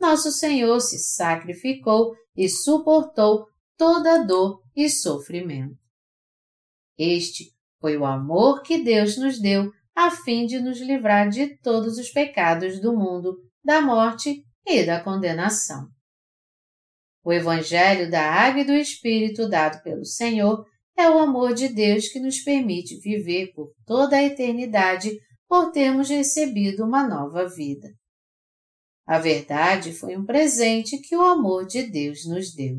nosso 0.00 0.32
Senhor 0.32 0.80
se 0.80 0.98
sacrificou 0.98 2.14
e 2.36 2.48
suportou 2.48 3.46
toda 3.76 4.24
dor 4.24 4.62
e 4.74 4.88
sofrimento. 4.88 5.76
Este 6.98 7.52
foi 7.80 7.96
o 7.96 8.04
amor 8.04 8.62
que 8.62 8.82
Deus 8.82 9.16
nos 9.16 9.40
deu 9.40 9.70
a 9.94 10.10
fim 10.10 10.46
de 10.46 10.58
nos 10.60 10.80
livrar 10.80 11.28
de 11.28 11.58
todos 11.58 11.98
os 11.98 12.10
pecados 12.10 12.80
do 12.80 12.96
mundo, 12.96 13.36
da 13.62 13.80
morte 13.80 14.42
e 14.66 14.84
da 14.84 15.02
condenação. 15.02 15.88
O 17.24 17.32
Evangelho 17.32 18.10
da 18.10 18.22
Água 18.22 18.62
e 18.62 18.64
do 18.64 18.72
Espírito 18.72 19.48
dado 19.48 19.82
pelo 19.82 20.04
Senhor 20.04 20.64
é 20.96 21.08
o 21.08 21.18
amor 21.18 21.54
de 21.54 21.68
Deus 21.68 22.08
que 22.08 22.18
nos 22.18 22.40
permite 22.40 22.98
viver 22.98 23.52
por 23.54 23.72
toda 23.86 24.16
a 24.16 24.22
eternidade 24.22 25.16
por 25.48 25.70
termos 25.70 26.08
recebido 26.08 26.84
uma 26.84 27.06
nova 27.06 27.48
vida. 27.48 27.88
A 29.06 29.18
verdade 29.18 29.92
foi 29.92 30.16
um 30.16 30.24
presente 30.24 30.98
que 30.98 31.16
o 31.16 31.22
amor 31.22 31.66
de 31.66 31.82
Deus 31.82 32.26
nos 32.26 32.54
deu. 32.54 32.78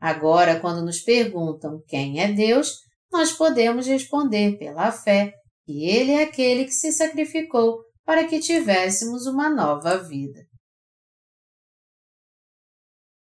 Agora, 0.00 0.58
quando 0.58 0.84
nos 0.84 1.00
perguntam 1.00 1.82
quem 1.86 2.20
é 2.20 2.32
Deus, 2.32 2.78
nós 3.12 3.32
podemos 3.32 3.86
responder 3.86 4.58
pela 4.58 4.90
fé 4.90 5.32
que 5.64 5.84
Ele 5.84 6.12
é 6.12 6.22
aquele 6.22 6.64
que 6.64 6.72
se 6.72 6.90
sacrificou 6.92 7.78
para 8.04 8.26
que 8.26 8.40
tivéssemos 8.40 9.26
uma 9.26 9.48
nova 9.48 9.98
vida. 9.98 10.40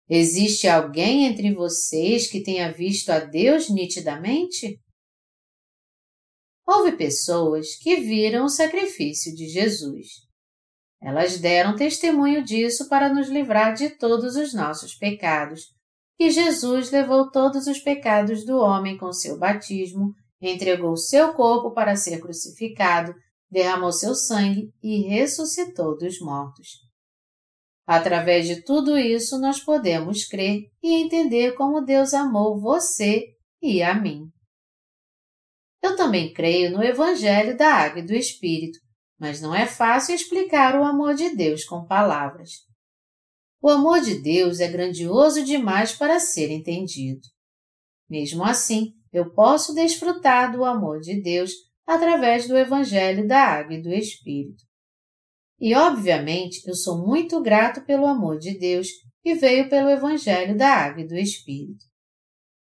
Existe 0.07 0.67
alguém 0.67 1.25
entre 1.25 1.53
vocês 1.53 2.27
que 2.27 2.43
tenha 2.43 2.71
visto 2.71 3.09
a 3.09 3.19
Deus 3.19 3.69
nitidamente? 3.69 4.79
Houve 6.67 6.91
pessoas 6.95 7.75
que 7.75 7.97
viram 7.97 8.45
o 8.45 8.49
sacrifício 8.49 9.33
de 9.35 9.47
Jesus. 9.47 10.25
Elas 11.01 11.39
deram 11.39 11.75
testemunho 11.75 12.43
disso 12.43 12.87
para 12.87 13.13
nos 13.13 13.29
livrar 13.29 13.73
de 13.73 13.89
todos 13.91 14.35
os 14.35 14.53
nossos 14.53 14.95
pecados, 14.95 15.61
que 16.17 16.31
Jesus 16.31 16.91
levou 16.91 17.29
todos 17.29 17.67
os 17.67 17.79
pecados 17.79 18.45
do 18.45 18.57
homem 18.57 18.97
com 18.97 19.11
seu 19.11 19.37
batismo, 19.37 20.13
entregou 20.41 20.95
seu 20.95 21.33
corpo 21.33 21.73
para 21.73 21.95
ser 21.95 22.19
crucificado, 22.19 23.13
derramou 23.49 23.91
seu 23.91 24.15
sangue 24.15 24.71
e 24.81 25.01
ressuscitou 25.07 25.97
dos 25.97 26.19
mortos. 26.19 26.84
Através 27.85 28.47
de 28.47 28.63
tudo 28.63 28.97
isso, 28.97 29.39
nós 29.39 29.59
podemos 29.59 30.25
crer 30.25 30.63
e 30.81 30.95
entender 30.95 31.53
como 31.53 31.85
Deus 31.85 32.13
amou 32.13 32.59
você 32.59 33.27
e 33.61 33.83
a 33.83 33.93
mim. 33.93 34.31
Eu 35.83 35.95
também 35.95 36.33
creio 36.33 36.71
no 36.71 36.83
Evangelho 36.83 37.55
da 37.55 37.71
Água 37.71 37.99
e 37.99 38.05
do 38.05 38.13
Espírito, 38.13 38.79
mas 39.19 39.39
não 39.39 39.53
é 39.53 39.67
fácil 39.67 40.15
explicar 40.15 40.79
o 40.79 40.83
amor 40.83 41.13
de 41.13 41.35
Deus 41.35 41.63
com 41.63 41.85
palavras. 41.85 42.49
O 43.61 43.69
amor 43.69 44.01
de 44.01 44.19
Deus 44.19 44.59
é 44.59 44.67
grandioso 44.67 45.43
demais 45.43 45.93
para 45.93 46.19
ser 46.19 46.49
entendido. 46.49 47.21
Mesmo 48.09 48.43
assim, 48.43 48.93
eu 49.13 49.31
posso 49.31 49.73
desfrutar 49.73 50.51
do 50.51 50.65
amor 50.65 50.99
de 50.99 51.21
Deus 51.21 51.51
através 51.85 52.47
do 52.47 52.57
Evangelho 52.57 53.27
da 53.27 53.39
Água 53.39 53.75
e 53.75 53.81
do 53.81 53.93
Espírito. 53.93 54.64
E, 55.59 55.73
obviamente, 55.73 56.61
eu 56.67 56.75
sou 56.75 57.05
muito 57.05 57.41
grato 57.41 57.85
pelo 57.85 58.05
amor 58.05 58.37
de 58.37 58.57
Deus 58.57 58.87
que 59.21 59.35
veio 59.35 59.69
pelo 59.69 59.89
Evangelho 59.89 60.57
da 60.57 60.69
Água 60.69 61.01
e 61.01 61.07
do 61.07 61.15
Espírito. 61.15 61.83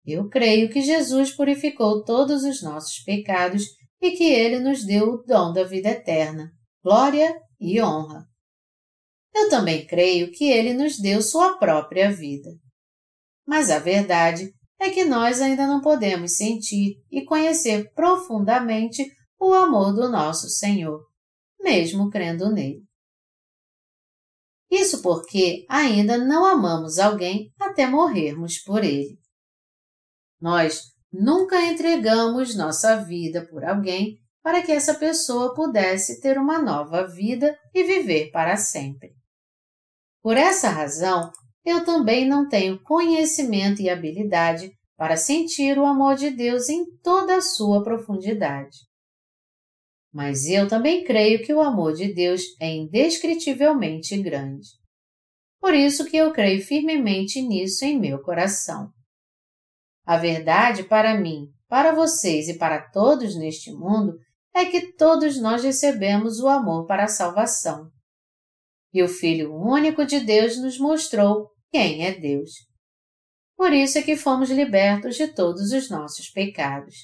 Eu 0.06 0.28
creio 0.28 0.70
que 0.70 0.82
Jesus 0.82 1.32
purificou 1.32 2.04
todos 2.04 2.44
os 2.44 2.62
nossos 2.64 3.04
pecados 3.04 3.64
e 4.02 4.12
que 4.12 4.24
Ele 4.24 4.60
nos 4.60 4.84
deu 4.84 5.14
o 5.14 5.24
dom 5.24 5.54
da 5.54 5.64
vida 5.64 5.90
eterna, 5.90 6.52
glória 6.84 7.40
e 7.60 7.80
honra. 7.82 8.26
Eu 9.34 9.50
também 9.50 9.86
creio 9.86 10.32
que 10.32 10.50
Ele 10.50 10.74
nos 10.74 11.00
deu 11.00 11.22
sua 11.22 11.58
própria 11.58 12.12
vida. 12.12 12.50
Mas 13.48 13.70
a 13.70 13.78
verdade 13.78 14.52
é 14.80 14.90
que 14.90 15.06
nós 15.06 15.40
ainda 15.40 15.68
não 15.68 15.80
podemos 15.80 16.36
sentir 16.36 16.96
e 17.12 17.24
conhecer 17.24 17.94
profundamente 17.94 19.06
o 19.40 19.54
amor 19.54 19.94
do 19.94 20.10
nosso 20.10 20.50
Senhor 20.50 21.11
mesmo 21.62 22.10
crendo 22.10 22.52
nele. 22.52 22.84
Isso 24.70 25.02
porque 25.02 25.66
ainda 25.68 26.18
não 26.18 26.46
amamos 26.46 26.98
alguém 26.98 27.52
até 27.60 27.86
morrermos 27.86 28.58
por 28.60 28.84
ele. 28.84 29.20
Nós 30.40 30.84
nunca 31.12 31.62
entregamos 31.62 32.56
nossa 32.56 33.04
vida 33.04 33.46
por 33.48 33.66
alguém 33.66 34.18
para 34.42 34.64
que 34.64 34.72
essa 34.72 34.96
pessoa 34.96 35.54
pudesse 35.54 36.22
ter 36.22 36.38
uma 36.38 36.60
nova 36.60 37.06
vida 37.06 37.56
e 37.74 37.84
viver 37.84 38.32
para 38.32 38.56
sempre. 38.56 39.14
Por 40.22 40.38
essa 40.38 40.70
razão, 40.70 41.32
eu 41.66 41.84
também 41.84 42.28
não 42.28 42.48
tenho 42.48 42.82
conhecimento 42.82 43.82
e 43.82 43.90
habilidade 43.90 44.72
para 44.98 45.18
sentir 45.18 45.78
o 45.78 45.86
amor 45.86 46.16
de 46.16 46.32
Deus 46.32 46.70
em 46.70 46.86
toda 47.00 47.38
a 47.38 47.42
sua 47.42 47.84
profundidade. 47.84 48.78
Mas 50.14 50.46
eu 50.46 50.68
também 50.68 51.06
creio 51.06 51.42
que 51.42 51.54
o 51.54 51.62
amor 51.62 51.94
de 51.94 52.14
Deus 52.14 52.42
é 52.60 52.70
indescritivelmente 52.70 54.22
grande. 54.22 54.68
Por 55.60 55.74
isso 55.74 56.06
que 56.06 56.18
eu 56.18 56.34
creio 56.34 56.62
firmemente 56.62 57.42
nisso 57.42 57.86
em 57.86 57.98
meu 57.98 58.22
coração. 58.22 58.92
A 60.06 60.18
verdade 60.18 60.84
para 60.84 61.18
mim, 61.18 61.48
para 61.70 61.94
vocês 61.94 62.50
e 62.50 62.58
para 62.58 62.90
todos 62.90 63.38
neste 63.38 63.72
mundo 63.72 64.18
é 64.54 64.66
que 64.66 64.94
todos 64.94 65.40
nós 65.40 65.64
recebemos 65.64 66.40
o 66.40 66.50
amor 66.50 66.86
para 66.86 67.06
a 67.06 67.08
salvação. 67.08 67.90
E 68.94 69.02
o 69.02 69.08
Filho 69.08 69.56
único 69.56 70.06
de 70.06 70.20
Deus 70.20 70.58
nos 70.58 70.78
mostrou 70.78 71.52
quem 71.72 72.06
é 72.06 72.12
Deus. 72.12 72.52
Por 73.56 73.72
isso 73.72 73.98
é 73.98 74.02
que 74.02 74.18
fomos 74.18 74.50
libertos 74.50 75.16
de 75.16 75.28
todos 75.28 75.72
os 75.72 75.90
nossos 75.90 76.30
pecados. 76.30 76.96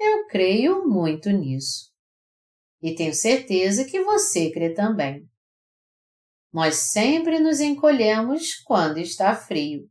Eu 0.00 0.26
creio 0.26 0.88
muito 0.88 1.30
nisso 1.30 1.93
e 2.84 2.94
tenho 2.94 3.14
certeza 3.14 3.86
que 3.86 4.04
você 4.04 4.50
crê 4.50 4.74
também. 4.74 5.26
Nós 6.52 6.90
sempre 6.92 7.40
nos 7.40 7.58
encolhemos 7.58 8.56
quando 8.56 8.98
está 8.98 9.34
frio, 9.34 9.88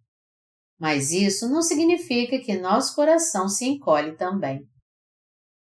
mas 0.80 1.12
isso 1.12 1.50
não 1.50 1.64
significa 1.64 2.40
que 2.40 2.56
nosso 2.56 2.94
coração 2.94 3.50
se 3.50 3.66
encolhe 3.66 4.16
também. 4.16 4.62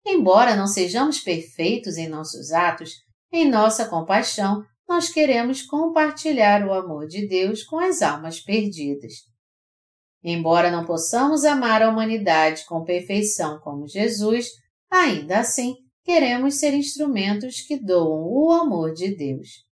Embora 0.05 0.55
não 0.55 0.67
sejamos 0.67 1.19
perfeitos 1.19 1.97
em 1.97 2.07
nossos 2.07 2.53
atos, 2.53 2.93
em 3.33 3.51
nossa 3.51 3.89
compaixão, 3.89 4.63
nós 4.87 5.09
queremos 5.09 5.63
compartilhar 5.63 6.69
o 6.69 6.73
amor 6.75 7.07
de 7.07 7.27
Deus 7.27 7.65
com 7.65 7.79
as 7.79 8.03
almas 8.03 8.41
perdidas. 8.41 9.15
Embora 10.23 10.71
não 10.71 10.85
possamos 10.85 11.47
amar 11.47 11.83
a 11.83 11.89
humanidade 11.89 12.67
com 12.67 12.85
perfeição 12.85 13.59
como 13.61 13.89
Jesus, 13.89 14.51
ainda 14.91 15.39
assim 15.39 15.86
queremos 16.07 16.61
ser 16.61 16.73
instrumentos 16.73 17.63
que 17.63 17.77
doam 17.77 18.29
o 18.33 18.53
amor 18.53 18.95
de 18.95 19.13
Deus. 19.15 19.67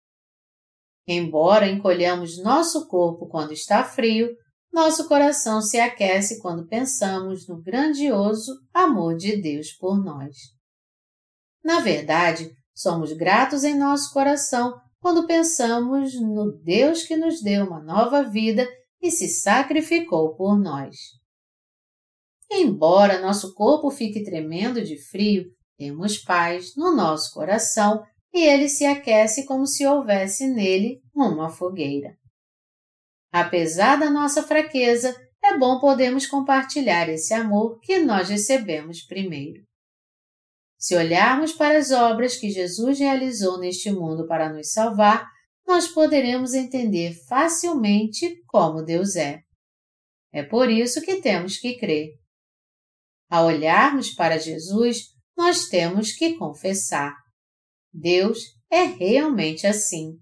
Embora 1.07 1.69
encolhamos 1.71 2.43
nosso 2.43 2.89
corpo 2.89 3.29
quando 3.29 3.53
está 3.53 3.85
frio, 3.85 4.35
nosso 4.73 5.07
coração 5.07 5.63
se 5.63 5.79
aquece 5.79 6.43
quando 6.43 6.67
pensamos 6.67 7.47
no 7.47 7.63
grandioso 7.63 8.53
amor 8.73 9.17
de 9.17 9.41
Deus 9.41 9.73
por 9.75 10.03
nós. 10.03 10.37
Na 11.63 11.79
verdade, 11.79 12.51
somos 12.75 13.13
gratos 13.13 13.63
em 13.63 13.79
nosso 13.79 14.13
coração 14.13 14.75
quando 14.99 15.29
pensamos 15.29 16.21
no 16.21 16.51
Deus 16.65 17.05
que 17.05 17.17
nos 17.17 17.41
deu 17.43 17.65
uma 17.65 17.81
nova 17.81 18.25
vida 18.25 18.69
e 19.01 19.09
se 19.09 19.29
sacrificou 19.29 20.35
por 20.35 20.59
nós. 20.59 20.97
Embora 22.51 23.21
nosso 23.21 23.55
corpo 23.55 23.89
fique 23.91 24.25
tremendo 24.25 24.83
de 24.83 24.99
frio, 24.99 25.45
temos 25.77 26.19
paz 26.19 26.75
no 26.77 26.95
nosso 26.95 27.33
coração 27.33 28.05
e 28.33 28.41
ele 28.41 28.69
se 28.69 28.85
aquece 28.85 29.47
como 29.47 29.67
se 29.67 29.87
houvesse 29.87 30.47
nele 30.47 31.01
uma 31.15 31.49
fogueira. 31.49 32.17
Apesar 33.33 33.97
da 33.97 34.11
nossa 34.11 34.43
fraqueza, 34.43 35.15
é 35.43 35.59
bom 35.59 35.79
podermos 35.79 36.27
compartilhar 36.27 37.09
esse 37.09 37.35
amor 37.35 37.79
que 37.81 37.99
nós 37.99 38.29
recebemos 38.29 39.03
primeiro. 39.03 39.63
Se 40.79 40.97
olharmos 40.97 41.53
para 41.53 41.79
as 41.79 41.91
obras 41.91 42.37
que 42.37 42.51
Jesus 42.51 42.99
realizou 42.99 43.59
neste 43.59 43.91
mundo 43.91 44.27
para 44.27 44.53
nos 44.53 44.73
salvar, 44.73 45.27
nós 45.67 45.89
poderemos 45.89 46.55
entender 46.55 47.15
facilmente 47.27 48.43
como 48.47 48.83
Deus 48.83 49.17
é. 49.17 49.41
É 50.33 50.43
por 50.43 50.69
isso 50.69 51.01
que 51.01 51.21
temos 51.21 51.57
que 51.59 51.79
crer. 51.79 52.11
Ao 53.31 53.47
olharmos 53.47 54.11
para 54.11 54.39
Jesus, 54.39 55.14
nós 55.37 55.69
temos 55.69 56.13
que 56.13 56.37
confessar: 56.37 57.15
Deus 57.93 58.39
é 58.71 58.83
realmente 58.83 59.67
assim. 59.67 60.19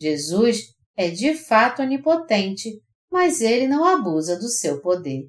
Jesus 0.00 0.74
é 0.96 1.10
de 1.10 1.34
fato 1.34 1.82
onipotente, 1.82 2.80
mas 3.10 3.40
ele 3.40 3.66
não 3.66 3.84
abusa 3.84 4.38
do 4.38 4.48
seu 4.48 4.80
poder. 4.80 5.28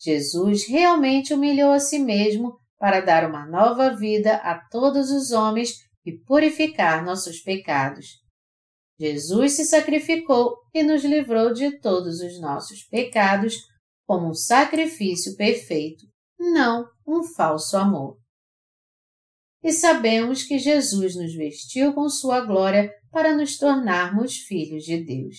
Jesus 0.00 0.66
realmente 0.66 1.32
humilhou 1.32 1.72
a 1.72 1.78
si 1.78 1.98
mesmo 1.98 2.58
para 2.78 3.00
dar 3.00 3.28
uma 3.28 3.46
nova 3.46 3.94
vida 3.94 4.34
a 4.36 4.58
todos 4.68 5.10
os 5.10 5.30
homens 5.30 5.74
e 6.04 6.18
purificar 6.24 7.04
nossos 7.04 7.40
pecados. 7.40 8.06
Jesus 8.98 9.52
se 9.52 9.64
sacrificou 9.64 10.56
e 10.74 10.82
nos 10.82 11.04
livrou 11.04 11.52
de 11.52 11.78
todos 11.78 12.20
os 12.20 12.40
nossos 12.40 12.82
pecados 12.84 13.56
como 14.06 14.30
um 14.30 14.34
sacrifício 14.34 15.36
perfeito, 15.36 16.04
não 16.50 16.88
um 17.06 17.22
falso 17.22 17.76
amor. 17.76 18.18
E 19.62 19.72
sabemos 19.72 20.42
que 20.42 20.58
Jesus 20.58 21.14
nos 21.14 21.34
vestiu 21.34 21.94
com 21.94 22.08
sua 22.08 22.40
glória 22.40 22.92
para 23.10 23.36
nos 23.36 23.56
tornarmos 23.56 24.38
filhos 24.38 24.82
de 24.84 25.04
Deus. 25.04 25.36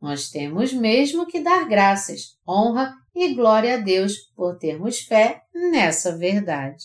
Nós 0.00 0.30
temos 0.30 0.72
mesmo 0.72 1.26
que 1.26 1.40
dar 1.40 1.68
graças, 1.68 2.38
honra 2.48 2.94
e 3.14 3.34
glória 3.34 3.74
a 3.74 3.76
Deus 3.78 4.14
por 4.34 4.56
termos 4.56 5.00
fé 5.00 5.42
nessa 5.52 6.16
verdade. 6.16 6.84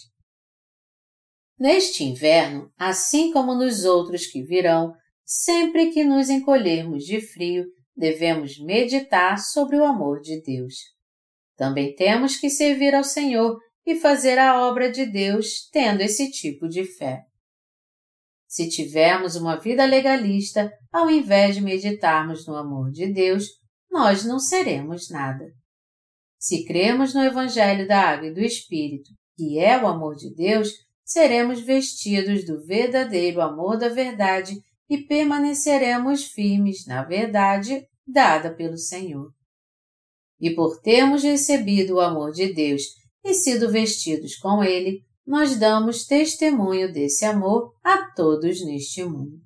Neste 1.58 2.04
inverno, 2.04 2.72
assim 2.78 3.32
como 3.32 3.54
nos 3.54 3.86
outros 3.86 4.26
que 4.26 4.44
virão, 4.44 4.94
sempre 5.24 5.92
que 5.92 6.04
nos 6.04 6.30
encolhermos 6.30 7.06
de 7.06 7.22
frio, 7.22 7.66
devemos 7.96 8.60
meditar 8.60 9.38
sobre 9.38 9.78
o 9.78 9.86
amor 9.86 10.20
de 10.20 10.42
Deus. 10.42 10.74
Também 11.56 11.96
temos 11.96 12.38
que 12.38 12.50
servir 12.50 12.96
ao 12.96 13.04
Senhor 13.04 13.58
e 13.86 13.96
fazer 13.96 14.38
a 14.40 14.68
obra 14.68 14.92
de 14.92 15.06
Deus 15.06 15.70
tendo 15.72 16.02
esse 16.02 16.32
tipo 16.32 16.68
de 16.68 16.84
fé. 16.86 17.22
Se 18.48 18.70
tivermos 18.70 19.36
uma 19.36 19.60
vida 19.60 19.86
legalista, 19.86 20.72
ao 20.92 21.10
invés 21.10 21.56
de 21.56 21.62
meditarmos 21.62 22.46
no 22.48 22.56
amor 22.56 22.92
de 22.92 23.12
Deus, 23.12 23.48
nós 23.92 24.24
não 24.24 24.40
seremos 24.40 25.10
nada. 25.10 25.46
Se 26.40 26.66
cremos 26.66 27.14
no 27.14 27.24
Evangelho 27.24 27.88
da 27.88 28.00
Água 28.00 28.28
e 28.28 28.34
do 28.34 28.42
Espírito, 28.42 29.10
que 29.36 29.60
é 29.60 29.82
o 29.82 29.88
amor 29.88 30.16
de 30.16 30.34
Deus, 30.36 30.70
seremos 31.04 31.62
vestidos 31.62 32.46
do 32.46 32.64
verdadeiro 32.66 33.42
amor 33.42 33.78
da 33.78 33.90
verdade 33.90 34.56
e 34.90 34.98
permaneceremos 35.00 36.26
firmes 36.26 36.86
na 36.86 37.04
verdade 37.04 37.88
dada 38.06 38.54
pelo 38.54 38.78
Senhor. 38.78 39.32
E 40.44 40.54
por 40.54 40.82
termos 40.82 41.24
recebido 41.24 41.94
o 41.96 42.02
amor 42.02 42.34
de 42.34 42.54
Deus 42.54 42.82
e 43.24 43.34
sido 43.34 43.72
vestidos 43.72 44.36
com 44.36 44.62
ele, 44.62 45.00
nós 45.26 45.58
damos 45.58 46.06
testemunho 46.06 46.92
desse 46.92 47.24
amor 47.24 47.74
a 47.82 48.12
todos 48.14 48.62
neste 48.66 49.06
mundo. 49.06 49.40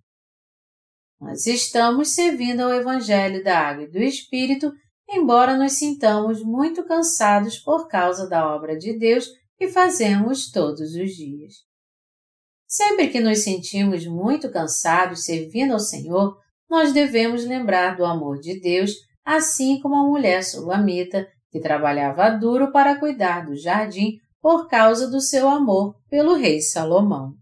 Nós 1.21 1.45
estamos 1.45 2.15
servindo 2.15 2.62
ao 2.62 2.73
Evangelho 2.73 3.43
da 3.43 3.60
Água 3.60 3.83
e 3.83 3.91
do 3.91 3.99
Espírito, 3.99 4.73
embora 5.07 5.55
nos 5.55 5.73
sintamos 5.73 6.43
muito 6.43 6.83
cansados 6.83 7.60
por 7.60 7.88
causa 7.88 8.27
da 8.27 8.51
obra 8.55 8.75
de 8.75 8.97
Deus 8.97 9.29
que 9.55 9.67
fazemos 9.67 10.49
todos 10.49 10.95
os 10.95 11.12
dias. 11.12 11.53
Sempre 12.67 13.10
que 13.10 13.19
nos 13.19 13.43
sentimos 13.43 14.07
muito 14.07 14.51
cansados 14.51 15.25
servindo 15.25 15.73
ao 15.73 15.79
Senhor, 15.79 16.36
nós 16.67 16.91
devemos 16.91 17.45
lembrar 17.45 17.95
do 17.95 18.03
amor 18.03 18.39
de 18.39 18.60
Deus, 18.60 18.93
assim 19.27 19.77
como 19.81 19.93
a 19.93 20.07
mulher 20.07 20.41
sulamita 20.41 21.27
que 21.51 21.59
trabalhava 21.59 22.29
duro 22.29 22.71
para 22.71 22.97
cuidar 22.97 23.45
do 23.45 23.57
jardim 23.57 24.17
por 24.41 24.69
causa 24.69 25.11
do 25.11 25.19
seu 25.19 25.49
amor 25.49 25.99
pelo 26.09 26.33
rei 26.33 26.61
Salomão. 26.61 27.33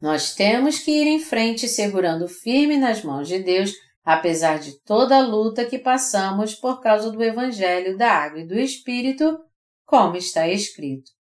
Nós 0.00 0.34
temos 0.34 0.80
que 0.80 0.90
ir 0.90 1.06
em 1.06 1.20
frente 1.20 1.68
segurando 1.68 2.26
firme 2.26 2.76
nas 2.76 3.04
mãos 3.04 3.28
de 3.28 3.38
Deus, 3.40 3.70
apesar 4.02 4.58
de 4.58 4.82
toda 4.82 5.18
a 5.18 5.24
luta 5.24 5.64
que 5.64 5.78
passamos 5.78 6.56
por 6.56 6.80
causa 6.80 7.12
do 7.12 7.22
Evangelho 7.22 7.96
da 7.96 8.10
Água 8.10 8.40
e 8.40 8.46
do 8.46 8.58
Espírito, 8.58 9.38
como 9.86 10.16
está 10.16 10.48
escrito. 10.48 11.12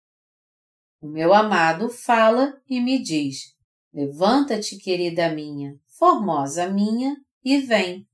O 1.00 1.08
meu 1.08 1.36
amado 1.36 1.88
fala 1.88 2.60
e 2.68 2.82
me 2.82 2.98
diz: 2.98 3.54
Levanta-te, 3.94 4.80
querida 4.80 5.30
minha, 5.30 5.76
formosa 6.00 6.68
minha, 6.68 7.16
e 7.44 7.60
vem. 7.60 8.09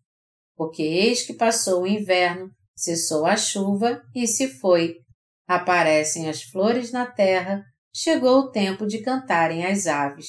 Porque 0.56 0.84
eis 0.84 1.26
que 1.26 1.34
passou 1.34 1.84
o 1.84 1.88
inverno, 1.88 2.50
cessou 2.76 3.26
a 3.26 3.36
chuva 3.36 4.02
e 4.14 4.28
se 4.28 4.48
foi, 4.60 4.96
Aparecem 5.48 6.28
as 6.28 6.42
flores 6.42 6.92
na 6.92 7.06
terra, 7.06 7.64
chegou 7.94 8.40
o 8.40 8.52
tempo 8.52 8.88
de 8.88 9.02
cantarem 9.02 9.66
as 9.66 9.86
aves, 9.86 10.28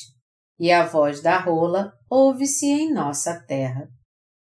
e 0.59 0.71
a 0.71 0.85
voz 0.85 1.23
da 1.23 1.39
rola 1.39 1.91
ouve-se 2.11 2.67
em 2.67 2.93
nossa 2.93 3.43
terra. 3.47 3.89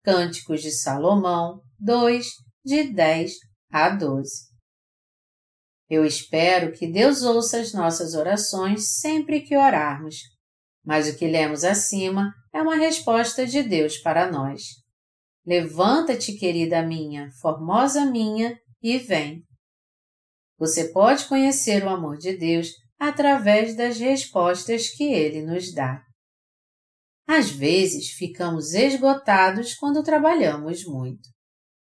Cânticos 0.03 0.61
de 0.61 0.71
Salomão 0.71 1.61
2, 1.79 2.27
de 2.63 2.93
10 2.93 3.33
a 3.71 3.89
12. 3.89 4.51
Eu 5.89 6.05
espero 6.05 6.71
que 6.71 6.87
Deus 6.87 7.23
ouça 7.23 7.59
as 7.59 7.73
nossas 7.73 8.13
orações 8.13 8.99
sempre 8.99 9.41
que 9.41 9.57
orarmos, 9.57 10.15
mas 10.85 11.09
o 11.09 11.17
que 11.17 11.27
lemos 11.27 11.63
acima 11.63 12.31
é 12.53 12.61
uma 12.61 12.75
resposta 12.75 13.45
de 13.45 13.63
Deus 13.63 13.97
para 13.97 14.31
nós. 14.31 14.61
Levanta-te, 15.45 16.33
querida 16.33 16.81
minha, 16.81 17.29
formosa 17.41 18.05
minha, 18.05 18.59
e 18.81 18.97
vem. 18.97 19.43
Você 20.57 20.89
pode 20.89 21.25
conhecer 21.27 21.83
o 21.83 21.89
amor 21.89 22.17
de 22.17 22.37
Deus 22.37 22.69
através 22.99 23.75
das 23.75 23.97
respostas 23.97 24.89
que 24.89 25.03
ele 25.03 25.41
nos 25.41 25.73
dá. 25.73 26.03
Às 27.27 27.49
vezes 27.49 28.09
ficamos 28.09 28.73
esgotados 28.73 29.73
quando 29.73 30.03
trabalhamos 30.03 30.85
muito. 30.85 31.29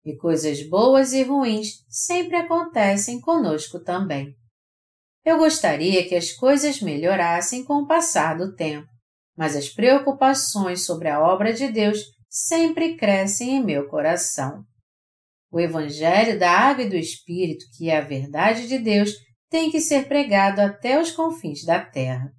E 0.05 0.15
coisas 0.17 0.69
boas 0.69 1.13
e 1.13 1.23
ruins 1.23 1.85
sempre 1.89 2.37
acontecem 2.37 3.21
conosco 3.21 3.83
também. 3.83 4.35
Eu 5.25 5.39
gostaria 5.39 6.07
que 6.07 6.15
as 6.15 6.33
coisas 6.33 6.81
melhorassem 6.81 7.65
com 7.65 7.83
o 7.83 7.87
passar 7.87 8.37
do 8.37 8.55
tempo, 8.55 8.87
mas 9.37 9.57
as 9.57 9.69
preocupações 9.69 10.85
sobre 10.85 11.09
a 11.09 11.21
obra 11.21 11.53
de 11.53 11.69
Deus 11.69 11.99
sempre 12.37 12.99
crescem 12.99 13.57
em 13.57 13.65
meu 13.65 13.89
coração. 13.89 14.63
O 15.51 15.59
Evangelho 15.59 16.39
da 16.39 16.51
Água 16.51 16.85
e 16.85 16.89
do 16.91 16.97
Espírito, 16.97 17.65
que 17.75 17.89
é 17.89 17.97
a 17.97 18.03
verdade 18.03 18.69
de 18.69 18.79
Deus, 18.79 19.11
tem 19.49 19.71
que 19.71 19.81
ser 19.81 20.07
pregado 20.07 20.61
até 20.61 21.01
os 21.01 21.11
confins 21.11 21.65
da 21.65 21.83
terra. 21.83 22.31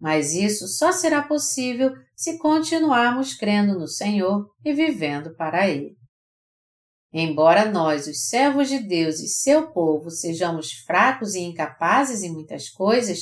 Mas 0.00 0.34
isso 0.34 0.68
só 0.68 0.92
será 0.92 1.20
possível 1.20 1.90
se 2.14 2.38
continuarmos 2.38 3.34
crendo 3.34 3.76
no 3.76 3.88
Senhor 3.88 4.48
e 4.64 4.72
vivendo 4.72 5.34
para 5.34 5.68
Ele. 5.68 5.96
Embora 7.12 7.68
nós, 7.68 8.06
os 8.06 8.28
servos 8.28 8.68
de 8.68 8.78
Deus 8.78 9.18
e 9.18 9.26
seu 9.26 9.72
povo, 9.72 10.10
sejamos 10.10 10.72
fracos 10.86 11.34
e 11.34 11.40
incapazes 11.40 12.22
em 12.22 12.32
muitas 12.32 12.68
coisas, 12.68 13.18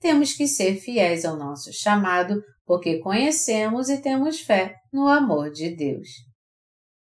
temos 0.00 0.32
que 0.32 0.46
ser 0.46 0.76
fiéis 0.76 1.24
ao 1.24 1.36
nosso 1.36 1.72
chamado, 1.72 2.42
porque 2.64 2.98
conhecemos 2.98 3.88
e 3.88 3.98
temos 4.00 4.40
fé 4.40 4.74
no 4.92 5.06
amor 5.08 5.50
de 5.50 5.74
Deus. 5.74 6.08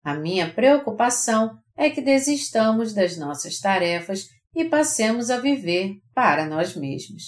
A 0.03 0.15
minha 0.15 0.53
preocupação 0.53 1.51
é 1.77 1.91
que 1.91 2.01
desistamos 2.01 2.95
das 2.95 3.17
nossas 3.19 3.59
tarefas 3.59 4.27
e 4.55 4.65
passemos 4.65 5.31
a 5.31 5.39
viver 5.39 5.95
para 6.15 6.47
nós 6.47 6.75
mesmos. 6.75 7.23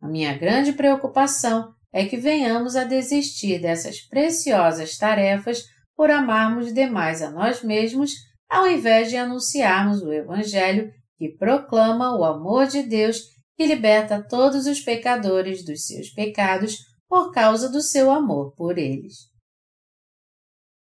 A 0.00 0.08
minha 0.08 0.36
grande 0.36 0.72
preocupação 0.72 1.72
é 1.92 2.06
que 2.06 2.16
venhamos 2.16 2.74
a 2.74 2.84
desistir 2.84 3.60
dessas 3.60 4.00
preciosas 4.00 4.96
tarefas 4.96 5.62
por 5.94 6.10
amarmos 6.10 6.72
demais 6.72 7.22
a 7.22 7.30
nós 7.30 7.62
mesmos, 7.62 8.12
ao 8.48 8.66
invés 8.66 9.10
de 9.10 9.16
anunciarmos 9.16 10.02
o 10.02 10.12
Evangelho 10.12 10.90
que 11.16 11.36
proclama 11.36 12.16
o 12.16 12.24
amor 12.24 12.66
de 12.66 12.82
Deus 12.82 13.18
que 13.56 13.66
liberta 13.66 14.26
todos 14.26 14.66
os 14.66 14.80
pecadores 14.80 15.64
dos 15.64 15.86
seus 15.86 16.10
pecados 16.10 16.78
por 17.08 17.30
causa 17.32 17.68
do 17.68 17.82
seu 17.82 18.10
amor 18.10 18.54
por 18.54 18.78
eles. 18.78 19.30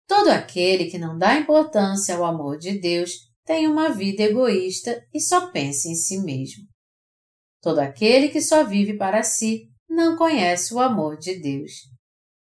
Todo 0.07 0.29
aquele 0.29 0.85
que 0.85 0.97
não 0.97 1.17
dá 1.17 1.35
importância 1.35 2.15
ao 2.15 2.25
amor 2.25 2.57
de 2.57 2.79
Deus 2.79 3.11
tem 3.45 3.67
uma 3.67 3.89
vida 3.89 4.23
egoísta 4.23 5.05
e 5.13 5.19
só 5.19 5.51
pensa 5.51 5.87
em 5.87 5.95
si 5.95 6.19
mesmo. 6.19 6.63
Todo 7.61 7.79
aquele 7.79 8.29
que 8.29 8.41
só 8.41 8.63
vive 8.63 8.97
para 8.97 9.23
si 9.23 9.67
não 9.89 10.15
conhece 10.15 10.73
o 10.73 10.79
amor 10.79 11.17
de 11.17 11.39
Deus. 11.39 11.71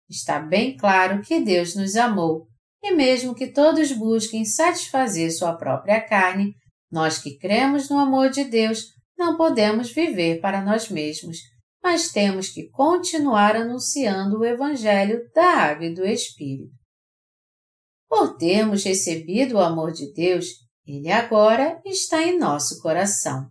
Está 0.09 0.39
bem 0.39 0.77
claro 0.77 1.21
que 1.21 1.39
Deus 1.39 1.75
nos 1.75 1.95
amou, 1.95 2.47
e 2.83 2.93
mesmo 2.93 3.33
que 3.33 3.47
todos 3.47 3.91
busquem 3.91 4.45
satisfazer 4.45 5.31
sua 5.31 5.57
própria 5.57 5.99
carne, 5.99 6.53
nós 6.91 7.17
que 7.17 7.37
cremos 7.37 7.89
no 7.89 7.97
amor 7.97 8.29
de 8.29 8.43
Deus 8.43 8.94
não 9.17 9.37
podemos 9.37 9.91
viver 9.91 10.41
para 10.41 10.61
nós 10.61 10.89
mesmos, 10.89 11.37
mas 11.81 12.11
temos 12.11 12.49
que 12.49 12.69
continuar 12.69 13.55
anunciando 13.55 14.39
o 14.39 14.45
Evangelho 14.45 15.29
da 15.33 15.45
Água 15.45 15.85
e 15.85 15.93
do 15.93 16.05
Espírito. 16.05 16.73
Por 18.07 18.37
termos 18.37 18.83
recebido 18.83 19.55
o 19.55 19.59
amor 19.59 19.91
de 19.91 20.11
Deus, 20.13 20.47
ele 20.85 21.11
agora 21.11 21.81
está 21.85 22.23
em 22.23 22.37
nosso 22.37 22.81
coração. 22.81 23.49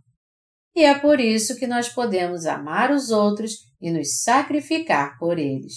E 0.74 0.83
é 0.83 0.98
por 0.98 1.20
isso 1.20 1.57
que 1.57 1.66
nós 1.66 1.88
podemos 1.88 2.46
amar 2.46 2.90
os 2.90 3.11
outros 3.11 3.59
e 3.81 3.90
nos 3.90 4.22
sacrificar 4.22 5.18
por 5.18 5.38
eles. 5.38 5.74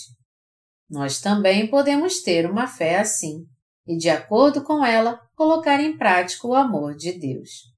Nós 0.90 1.20
também 1.20 1.68
podemos 1.70 2.22
ter 2.22 2.50
uma 2.50 2.68
fé 2.68 3.00
assim 3.00 3.46
e, 3.86 3.98
de 3.98 4.10
acordo 4.10 4.64
com 4.64 4.84
ela, 4.86 5.20
colocar 5.36 5.80
em 5.80 5.98
prática 5.98 6.48
o 6.48 6.56
amor 6.56 6.96
de 6.96 7.12
Deus. 7.14 7.77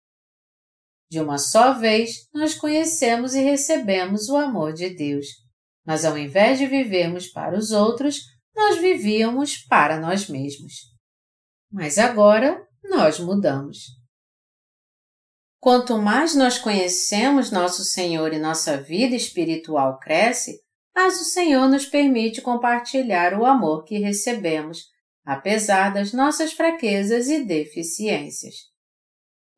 De 1.10 1.20
uma 1.20 1.40
só 1.40 1.74
vez, 1.74 2.30
nós 2.32 2.54
conhecemos 2.54 3.34
e 3.34 3.42
recebemos 3.42 4.30
o 4.30 4.38
amor 4.38 4.74
de 4.74 4.92
Deus, 4.92 5.26
mas 5.84 6.06
ao 6.06 6.16
invés 6.16 6.60
de 6.60 6.68
vivermos 6.68 7.28
para 7.28 7.58
os 7.58 7.72
outros, 7.72 8.20
nós 8.56 8.78
vivíamos 8.78 9.58
para 9.58 10.00
nós 10.00 10.30
mesmos. 10.30 10.74
Mas 11.72 11.98
agora 11.98 12.64
nós 12.84 13.20
mudamos. 13.20 13.86
Quanto 15.60 15.98
mais 15.98 16.36
nós 16.36 16.60
conhecemos 16.60 17.50
nosso 17.50 17.84
Senhor 17.84 18.32
e 18.32 18.40
nossa 18.40 18.78
vida 18.78 19.16
espiritual 19.16 19.98
cresce, 20.00 20.62
mas 20.96 21.20
o 21.20 21.26
Senhor 21.26 21.68
nos 21.68 21.88
permite 21.88 22.40
compartilhar 22.40 23.34
o 23.34 23.46
amor 23.46 23.84
que 23.84 23.98
recebemos, 23.98 24.84
apesar 25.26 25.92
das 25.92 26.14
nossas 26.14 26.54
fraquezas 26.54 27.30
e 27.30 27.44
deficiências 27.44 28.70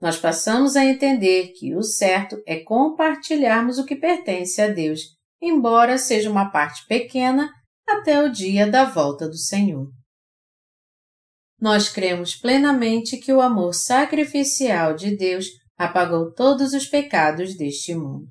nós 0.01 0.17
passamos 0.17 0.75
a 0.75 0.83
entender 0.83 1.49
que 1.49 1.75
o 1.75 1.83
certo 1.83 2.41
é 2.47 2.59
compartilharmos 2.59 3.77
o 3.77 3.85
que 3.85 3.95
pertence 3.95 4.59
a 4.59 4.67
Deus, 4.67 5.01
embora 5.39 5.97
seja 5.99 6.29
uma 6.29 6.49
parte 6.49 6.85
pequena, 6.87 7.51
até 7.87 8.23
o 8.23 8.31
dia 8.31 8.65
da 8.65 8.83
volta 8.83 9.27
do 9.27 9.37
Senhor. 9.37 9.87
Nós 11.59 11.87
cremos 11.89 12.35
plenamente 12.35 13.17
que 13.17 13.31
o 13.31 13.41
amor 13.41 13.73
sacrificial 13.73 14.95
de 14.95 15.15
Deus 15.15 15.45
apagou 15.77 16.33
todos 16.33 16.73
os 16.73 16.87
pecados 16.87 17.55
deste 17.55 17.93
mundo. 17.93 18.27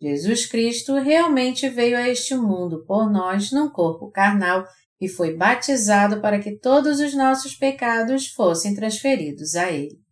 Jesus 0.00 0.46
Cristo 0.46 0.94
realmente 0.94 1.68
veio 1.68 1.96
a 1.96 2.08
este 2.08 2.36
mundo 2.36 2.84
por 2.86 3.10
nós 3.10 3.50
num 3.50 3.68
corpo 3.68 4.10
carnal 4.10 4.64
e 5.00 5.08
foi 5.08 5.34
batizado 5.34 6.20
para 6.20 6.38
que 6.38 6.56
todos 6.58 7.00
os 7.00 7.14
nossos 7.14 7.56
pecados 7.56 8.28
fossem 8.28 8.74
transferidos 8.74 9.56
a 9.56 9.72
Ele. 9.72 10.05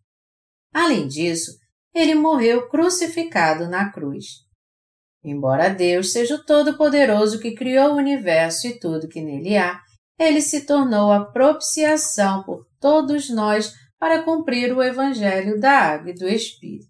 Além 0.75 1.07
disso, 1.07 1.53
ele 1.93 2.13
morreu 2.13 2.67
crucificado 2.67 3.69
na 3.69 3.93
cruz. 3.93 4.25
Embora 5.23 5.69
Deus 5.69 6.11
seja 6.11 6.35
o 6.35 6.43
Todo-Poderoso 6.43 7.39
que 7.39 7.55
criou 7.55 7.93
o 7.93 7.95
universo 7.95 8.67
e 8.67 8.77
tudo 8.77 9.07
que 9.07 9.21
nele 9.21 9.55
há, 9.55 9.79
ele 10.19 10.41
se 10.41 10.65
tornou 10.65 11.13
a 11.13 11.31
propiciação 11.31 12.43
por 12.43 12.67
todos 12.77 13.29
nós 13.29 13.73
para 13.97 14.23
cumprir 14.23 14.75
o 14.75 14.83
Evangelho 14.83 15.57
da 15.61 15.71
Água 15.71 16.11
e 16.11 16.13
do 16.13 16.27
Espírito. 16.27 16.89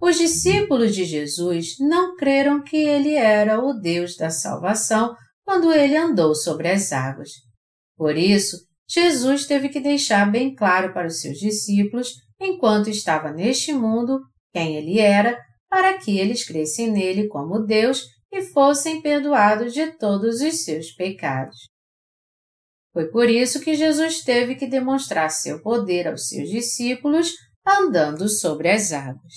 Os 0.00 0.16
discípulos 0.16 0.94
de 0.94 1.04
Jesus 1.04 1.74
não 1.78 2.16
creram 2.16 2.62
que 2.62 2.78
ele 2.78 3.12
era 3.12 3.62
o 3.62 3.74
Deus 3.74 4.16
da 4.16 4.30
salvação 4.30 5.14
quando 5.44 5.70
ele 5.70 5.98
andou 5.98 6.34
sobre 6.34 6.68
as 6.70 6.92
águas. 6.92 7.28
Por 7.94 8.16
isso, 8.16 8.56
Jesus 8.88 9.44
teve 9.44 9.68
que 9.68 9.80
deixar 9.80 10.30
bem 10.30 10.54
claro 10.54 10.94
para 10.94 11.08
os 11.08 11.20
seus 11.20 11.36
discípulos 11.36 12.26
enquanto 12.40 12.88
estava 12.88 13.32
neste 13.32 13.72
mundo, 13.72 14.20
quem 14.52 14.76
ele 14.76 14.98
era, 14.98 15.38
para 15.68 15.98
que 15.98 16.18
eles 16.18 16.46
crescem 16.46 16.90
nele 16.90 17.28
como 17.28 17.64
Deus 17.64 18.04
e 18.32 18.42
fossem 18.42 19.02
perdoados 19.02 19.72
de 19.72 19.92
todos 19.92 20.40
os 20.40 20.64
seus 20.64 20.92
pecados. 20.92 21.56
Foi 22.92 23.10
por 23.10 23.28
isso 23.28 23.60
que 23.60 23.74
Jesus 23.74 24.22
teve 24.22 24.54
que 24.54 24.66
demonstrar 24.66 25.30
seu 25.30 25.62
poder 25.62 26.08
aos 26.08 26.28
seus 26.28 26.48
discípulos 26.48 27.32
andando 27.66 28.28
sobre 28.28 28.70
as 28.70 28.92
águas. 28.92 29.34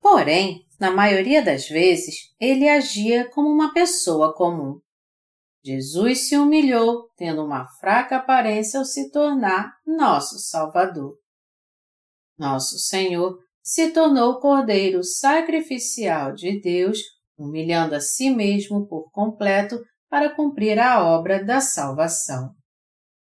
Porém, 0.00 0.60
na 0.78 0.90
maioria 0.90 1.42
das 1.42 1.66
vezes, 1.66 2.16
ele 2.38 2.68
agia 2.68 3.28
como 3.30 3.48
uma 3.48 3.72
pessoa 3.72 4.34
comum. 4.34 4.78
Jesus 5.64 6.28
se 6.28 6.36
humilhou, 6.36 7.08
tendo 7.16 7.42
uma 7.42 7.66
fraca 7.80 8.16
aparência 8.16 8.78
ao 8.78 8.84
se 8.84 9.10
tornar 9.10 9.72
nosso 9.86 10.38
Salvador 10.38 11.16
nosso 12.38 12.78
Senhor, 12.78 13.38
se 13.62 13.90
tornou 13.90 14.40
Cordeiro 14.40 15.02
sacrificial 15.02 16.34
de 16.34 16.60
Deus, 16.60 16.98
humilhando 17.36 17.94
a 17.94 18.00
si 18.00 18.30
mesmo 18.30 18.86
por 18.86 19.10
completo 19.10 19.80
para 20.08 20.34
cumprir 20.34 20.78
a 20.78 21.04
obra 21.04 21.42
da 21.42 21.60
salvação. 21.60 22.50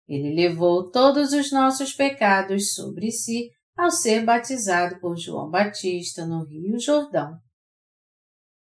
Ele 0.08 0.34
levou 0.34 0.92
todos 0.92 1.34
os 1.34 1.52
nossos 1.52 1.94
pecados 1.94 2.74
sobre 2.74 3.12
si 3.12 3.50
ao 3.76 3.92
ser 3.92 4.24
batizado 4.24 5.00
por 5.00 5.18
João 5.18 5.50
Batista 5.50 6.26
no 6.26 6.46
Rio 6.46 6.80
Jordão. 6.80 7.38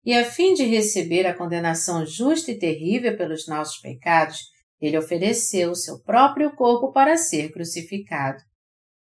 E 0.05 0.15
a 0.15 0.25
fim 0.25 0.55
de 0.55 0.65
receber 0.65 1.27
a 1.27 1.37
condenação 1.37 2.05
justa 2.05 2.51
e 2.51 2.59
terrível 2.59 3.17
pelos 3.17 3.47
nossos 3.47 3.79
pecados, 3.79 4.39
ele 4.81 4.99
ofereceu 4.99 5.71
o 5.71 5.77
seu 5.77 6.03
próprio 6.03 6.55
corpo 6.57 6.93
para 6.93 7.17
ser 7.17 7.53
crucificado. 7.53 8.43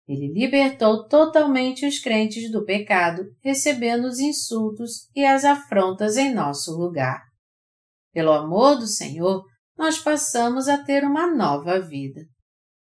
Ele 0.10 0.34
libertou 0.34 1.08
totalmente 1.08 1.86
os 1.86 2.00
crentes 2.00 2.52
do 2.52 2.66
pecado, 2.66 3.26
recebendo 3.44 4.06
os 4.06 4.18
insultos 4.18 5.08
e 5.16 5.24
as 5.24 5.46
afrontas 5.46 6.18
em 6.18 6.34
nosso 6.34 6.76
lugar. 6.76 7.22
Pelo 8.12 8.32
amor 8.32 8.78
do 8.78 8.88
Senhor, 8.88 9.46
nós 9.78 10.00
passamos 10.00 10.68
a 10.68 10.84
ter 10.84 11.04
uma 11.04 11.32
nova 11.32 11.80
vida. 11.80 12.22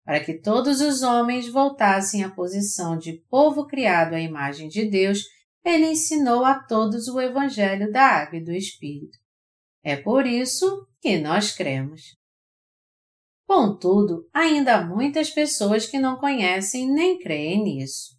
Para 0.04 0.20
que 0.20 0.38
todos 0.38 0.82
os 0.82 1.02
homens 1.02 1.48
voltassem 1.48 2.26
à 2.26 2.30
posição 2.30 2.98
de 2.98 3.24
povo 3.30 3.66
criado 3.68 4.16
à 4.16 4.20
imagem 4.20 4.68
de 4.68 4.90
Deus, 4.90 5.20
ele 5.64 5.92
ensinou 5.92 6.44
a 6.44 6.60
todos 6.60 7.08
o 7.08 7.22
Evangelho 7.22 7.90
da 7.90 8.04
Água 8.04 8.38
e 8.38 8.44
do 8.44 8.52
Espírito. 8.52 9.18
É 9.82 9.96
por 9.96 10.26
isso 10.28 10.86
que 11.00 11.18
nós 11.20 11.54
cremos. 11.54 12.02
Contudo, 13.48 14.28
ainda 14.34 14.78
há 14.78 14.86
muitas 14.86 15.30
pessoas 15.30 15.86
que 15.86 16.00
não 16.00 16.18
conhecem 16.18 16.92
nem 16.92 17.20
creem 17.20 17.64
nisso. 17.64 18.14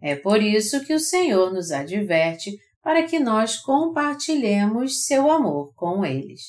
É 0.00 0.16
por 0.16 0.42
isso 0.42 0.84
que 0.84 0.94
o 0.94 0.98
Senhor 0.98 1.52
nos 1.52 1.70
adverte 1.70 2.50
para 2.82 3.04
que 3.04 3.20
nós 3.20 3.56
compartilhemos 3.58 5.04
seu 5.04 5.30
amor 5.30 5.72
com 5.74 6.04
eles. 6.04 6.40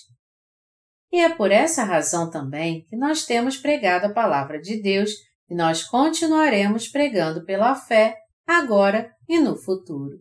E 1.12 1.20
é 1.20 1.30
por 1.30 1.52
essa 1.52 1.84
razão 1.84 2.32
também 2.32 2.86
que 2.90 2.96
nós 2.96 3.24
temos 3.24 3.56
pregado 3.56 4.08
a 4.08 4.14
palavra 4.14 4.60
de 4.60 4.82
Deus 4.82 5.12
e 5.48 5.54
nós 5.54 5.84
continuaremos 5.84 6.88
pregando 6.88 7.46
pela 7.46 7.76
fé 7.76 8.18
agora 8.48 9.14
e 9.30 9.40
no 9.40 9.56
futuro. 9.56 10.18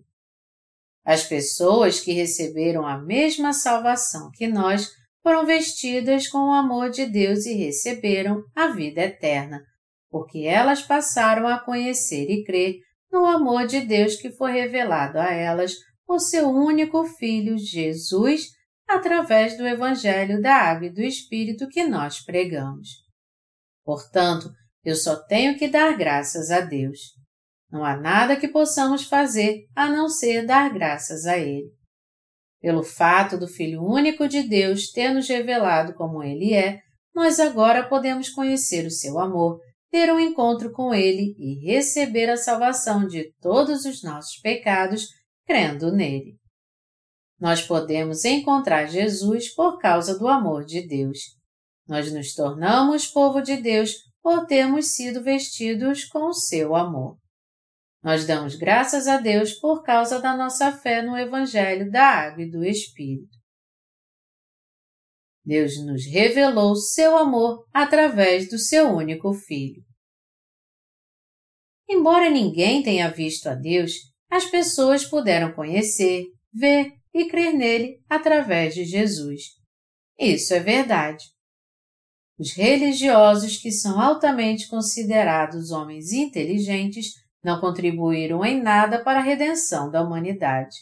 As 1.04 1.24
pessoas 1.24 1.98
que 1.98 2.12
receberam 2.12 2.86
a 2.86 2.98
mesma 2.98 3.54
salvação 3.54 4.30
que 4.34 4.46
nós 4.46 4.90
foram 5.22 5.46
vestidas 5.46 6.26
com 6.28 6.38
o 6.38 6.52
amor 6.52 6.90
de 6.90 7.06
Deus 7.06 7.46
e 7.46 7.54
receberam 7.54 8.42
a 8.54 8.68
vida 8.68 9.02
eterna, 9.02 9.62
porque 10.10 10.40
elas 10.40 10.82
passaram 10.82 11.46
a 11.46 11.60
conhecer 11.60 12.28
e 12.28 12.44
crer 12.44 12.80
no 13.10 13.24
amor 13.24 13.66
de 13.66 13.80
Deus 13.80 14.16
que 14.16 14.30
foi 14.32 14.52
revelado 14.52 15.18
a 15.18 15.32
elas 15.32 15.74
por 16.06 16.18
seu 16.18 16.48
único 16.48 17.04
Filho 17.04 17.56
Jesus, 17.56 18.48
através 18.88 19.56
do 19.56 19.66
Evangelho 19.66 20.42
da 20.42 20.54
Água 20.54 20.86
e 20.86 20.92
do 20.92 21.02
Espírito 21.02 21.68
que 21.68 21.84
nós 21.84 22.20
pregamos. 22.20 22.88
Portanto, 23.84 24.50
eu 24.84 24.96
só 24.96 25.16
tenho 25.16 25.56
que 25.56 25.68
dar 25.68 25.96
graças 25.96 26.50
a 26.50 26.60
Deus. 26.60 26.98
Não 27.70 27.84
há 27.84 27.96
nada 27.96 28.36
que 28.36 28.48
possamos 28.48 29.04
fazer 29.04 29.64
a 29.74 29.88
não 29.88 30.08
ser 30.08 30.44
dar 30.44 30.72
graças 30.72 31.24
a 31.24 31.38
Ele. 31.38 31.70
Pelo 32.62 32.82
fato 32.82 33.36
do 33.36 33.46
Filho 33.46 33.82
único 33.82 34.26
de 34.26 34.42
Deus 34.42 34.90
ter 34.90 35.12
nos 35.12 35.28
revelado 35.28 35.92
como 35.94 36.22
Ele 36.22 36.54
é, 36.54 36.80
nós 37.14 37.38
agora 37.38 37.86
podemos 37.86 38.30
conhecer 38.30 38.86
o 38.86 38.90
seu 38.90 39.18
amor, 39.18 39.60
ter 39.90 40.10
um 40.10 40.18
encontro 40.18 40.72
com 40.72 40.94
ele 40.94 41.34
e 41.38 41.66
receber 41.66 42.30
a 42.30 42.36
salvação 42.36 43.06
de 43.06 43.30
todos 43.40 43.84
os 43.84 44.02
nossos 44.02 44.38
pecados 44.38 45.08
crendo 45.46 45.92
nele. 45.92 46.38
Nós 47.38 47.60
podemos 47.60 48.24
encontrar 48.24 48.86
Jesus 48.86 49.52
por 49.54 49.78
causa 49.78 50.18
do 50.18 50.26
amor 50.26 50.64
de 50.64 50.86
Deus. 50.86 51.18
Nós 51.86 52.10
nos 52.12 52.34
tornamos 52.34 53.06
povo 53.06 53.42
de 53.42 53.56
Deus 53.56 53.96
por 54.22 54.46
termos 54.46 54.94
sido 54.94 55.22
vestidos 55.22 56.04
com 56.04 56.28
o 56.28 56.32
seu 56.32 56.74
amor. 56.74 57.18
Nós 58.02 58.26
damos 58.26 58.56
graças 58.56 59.06
a 59.06 59.18
Deus 59.18 59.52
por 59.52 59.82
causa 59.82 60.20
da 60.20 60.36
nossa 60.36 60.72
fé 60.72 61.02
no 61.02 61.16
Evangelho 61.16 61.90
da 61.90 62.04
Água 62.04 62.42
e 62.42 62.50
do 62.50 62.64
Espírito. 62.64 63.38
Deus 65.44 65.84
nos 65.84 66.04
revelou 66.06 66.74
seu 66.74 67.16
amor 67.16 67.66
através 67.72 68.48
do 68.48 68.58
seu 68.58 68.88
único 68.88 69.32
Filho. 69.32 69.84
Embora 71.88 72.30
ninguém 72.30 72.82
tenha 72.82 73.08
visto 73.10 73.48
a 73.48 73.54
Deus, 73.54 73.92
as 74.30 74.46
pessoas 74.46 75.04
puderam 75.04 75.52
conhecer, 75.52 76.24
ver 76.52 76.92
e 77.12 77.28
crer 77.28 77.52
nele 77.52 78.02
através 78.08 78.74
de 78.74 78.84
Jesus. 78.84 79.42
Isso 80.18 80.54
é 80.54 80.60
verdade. 80.60 81.24
Os 82.38 82.52
religiosos, 82.52 83.58
que 83.58 83.70
são 83.70 84.00
altamente 84.00 84.68
considerados 84.68 85.70
homens 85.70 86.12
inteligentes, 86.12 87.21
não 87.42 87.60
contribuíram 87.60 88.44
em 88.44 88.62
nada 88.62 89.02
para 89.02 89.18
a 89.18 89.22
redenção 89.22 89.90
da 89.90 90.02
humanidade. 90.02 90.76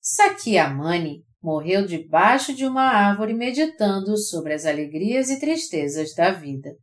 Sakyamuni 0.00 1.24
morreu 1.42 1.86
debaixo 1.86 2.54
de 2.54 2.64
uma 2.64 2.82
árvore 2.82 3.34
meditando 3.34 4.16
sobre 4.16 4.54
as 4.54 4.64
alegrias 4.64 5.30
e 5.30 5.40
tristezas 5.40 6.14
da 6.14 6.30
vida. 6.30 6.76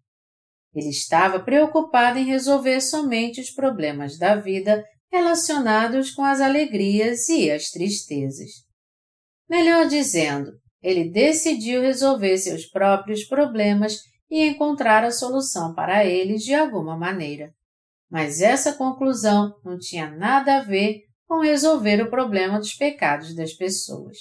Ele 0.73 0.89
estava 0.89 1.39
preocupado 1.39 2.17
em 2.17 2.25
resolver 2.25 2.81
somente 2.81 3.39
os 3.39 3.51
problemas 3.51 4.17
da 4.17 4.35
vida 4.35 4.83
relacionados 5.11 6.11
com 6.11 6.23
as 6.23 6.41
alegrias 6.41 7.29
e 7.29 7.51
as 7.51 7.69
tristezas. 7.69 8.49
Melhor 9.47 9.87
dizendo, 9.87 10.51
ele 10.81 11.11
decidiu 11.11 11.81
resolver 11.81 12.37
seus 12.37 12.65
próprios 12.65 13.23
problemas 13.23 13.99
e 14.29 14.43
encontrar 14.45 15.03
a 15.03 15.11
solução 15.11 15.73
para 15.75 16.03
eles 16.03 16.41
de 16.41 16.55
alguma 16.55 16.97
maneira. 16.97 17.53
Mas 18.13 18.41
essa 18.41 18.73
conclusão 18.73 19.59
não 19.65 19.75
tinha 19.75 20.07
nada 20.07 20.57
a 20.57 20.61
ver 20.61 21.01
com 21.27 21.41
resolver 21.41 21.99
o 21.99 22.11
problema 22.11 22.59
dos 22.59 22.75
pecados 22.75 23.35
das 23.35 23.53
pessoas. 23.53 24.15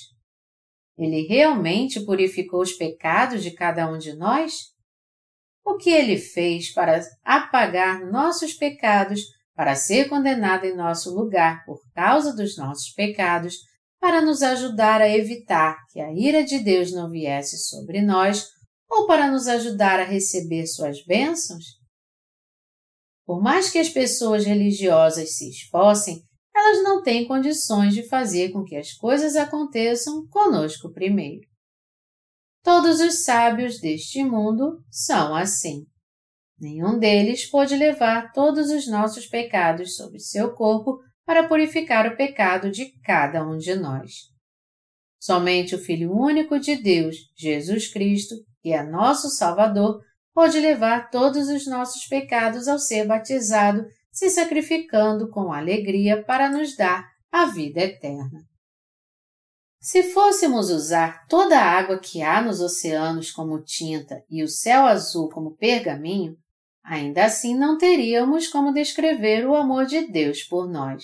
Ele 0.97 1.27
realmente 1.27 2.01
purificou 2.01 2.63
os 2.63 2.73
pecados 2.73 3.43
de 3.43 3.51
cada 3.51 3.87
um 3.93 3.99
de 3.99 4.15
nós? 4.15 4.55
O 5.63 5.77
que 5.77 5.91
ele 5.91 6.17
fez 6.17 6.73
para 6.73 7.03
apagar 7.23 8.11
nossos 8.11 8.55
pecados, 8.55 9.21
para 9.55 9.75
ser 9.75 10.09
condenado 10.09 10.65
em 10.65 10.75
nosso 10.75 11.15
lugar 11.15 11.63
por 11.67 11.79
causa 11.95 12.35
dos 12.35 12.57
nossos 12.57 12.95
pecados, 12.95 13.57
para 14.01 14.23
nos 14.23 14.43
ajudar 14.43 15.03
a 15.03 15.09
evitar 15.11 15.77
que 15.93 16.01
a 16.01 16.11
ira 16.11 16.43
de 16.43 16.61
Deus 16.61 16.91
não 16.95 17.11
viesse 17.11 17.59
sobre 17.59 18.01
nós 18.01 18.49
ou 18.89 19.07
para 19.07 19.31
nos 19.31 19.47
ajudar 19.49 20.01
a 20.01 20.05
receber 20.05 20.67
suas 20.67 21.05
bênçãos? 21.05 21.82
Por 23.25 23.41
mais 23.41 23.71
que 23.71 23.79
as 23.79 23.89
pessoas 23.89 24.45
religiosas 24.45 25.37
se 25.37 25.49
esforcem, 25.49 26.23
elas 26.55 26.83
não 26.83 27.03
têm 27.03 27.27
condições 27.27 27.95
de 27.95 28.07
fazer 28.09 28.51
com 28.51 28.63
que 28.63 28.77
as 28.77 28.93
coisas 28.93 29.37
aconteçam 29.37 30.27
conosco 30.29 30.93
primeiro. 30.93 31.47
Todos 32.63 33.01
os 33.01 33.25
sábios 33.25 33.81
deste 33.81 34.23
mundo 34.23 34.85
são 34.91 35.35
assim. 35.35 35.87
Nenhum 36.61 36.99
deles 36.99 37.51
pôde 37.51 37.75
levar 37.75 38.33
todos 38.33 38.71
os 38.71 38.87
nossos 38.87 39.27
pecados 39.27 39.97
sobre 39.97 40.21
seu 40.21 40.55
corpo 40.55 41.01
para 41.25 41.49
purificar 41.49 42.07
o 42.07 42.17
pecado 42.17 42.71
de 42.71 42.93
cada 43.01 43.45
um 43.45 43.57
de 43.57 43.75
nós. 43.75 44.31
Somente 45.21 45.75
o 45.75 45.79
Filho 45.79 46.13
único 46.13 46.59
de 46.59 46.77
Deus, 46.77 47.17
Jesus 47.37 47.93
Cristo, 47.93 48.35
que 48.61 48.73
é 48.73 48.83
nosso 48.83 49.29
Salvador, 49.29 50.01
pode 50.35 50.59
levar 50.59 51.11
todos 51.11 51.49
os 51.49 51.67
nossos 51.67 52.07
pecados 52.07 52.69
ao 52.69 52.79
ser 52.79 53.07
batizado 53.07 53.85
se 54.11 54.29
sacrificando 54.29 55.31
com 55.31 55.53
alegria 55.53 56.23
para 56.23 56.51
nos 56.51 56.77
dar 56.77 57.11
a 57.31 57.47
vida 57.47 57.81
eterna. 57.81 58.47
Se 59.81 60.03
fôssemos 60.03 60.71
usar 60.71 61.27
toda 61.27 61.59
a 61.59 61.79
água 61.79 61.99
que 61.99 62.23
há 62.23 62.41
nos 62.41 62.61
oceanos 62.61 63.33
como 63.33 63.65
tinta 63.65 64.23
e 64.31 64.43
o 64.43 64.49
céu 64.49 64.85
azul 64.85 65.29
como 65.29 65.57
pergaminho, 65.57 66.37
ainda 66.85 67.25
assim 67.25 67.57
não 67.59 67.77
teríamos 67.77 68.47
como 68.49 68.73
descrever 68.73 69.47
o 69.47 69.57
amor 69.57 69.87
de 69.87 70.07
Deus 70.07 70.43
por 70.45 70.71
nós. 70.71 71.03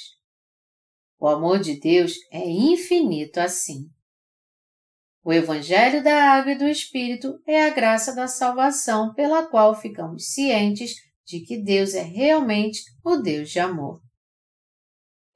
O 1.19 1.27
amor 1.27 1.59
de 1.59 1.81
Deus 1.81 2.14
é 2.31 2.49
infinito 2.49 3.38
assim. 3.38 3.88
O 5.29 5.33
Evangelho 5.35 6.03
da 6.03 6.33
Água 6.33 6.53
e 6.53 6.59
do 6.59 6.67
Espírito 6.67 7.38
é 7.47 7.67
a 7.67 7.69
graça 7.69 8.14
da 8.14 8.27
salvação 8.27 9.12
pela 9.12 9.47
qual 9.47 9.79
ficamos 9.79 10.33
cientes 10.33 10.95
de 11.27 11.41
que 11.41 11.62
Deus 11.62 11.93
é 11.93 12.01
realmente 12.01 12.81
o 13.05 13.17
Deus 13.17 13.51
de 13.51 13.61
amor. 13.61 14.01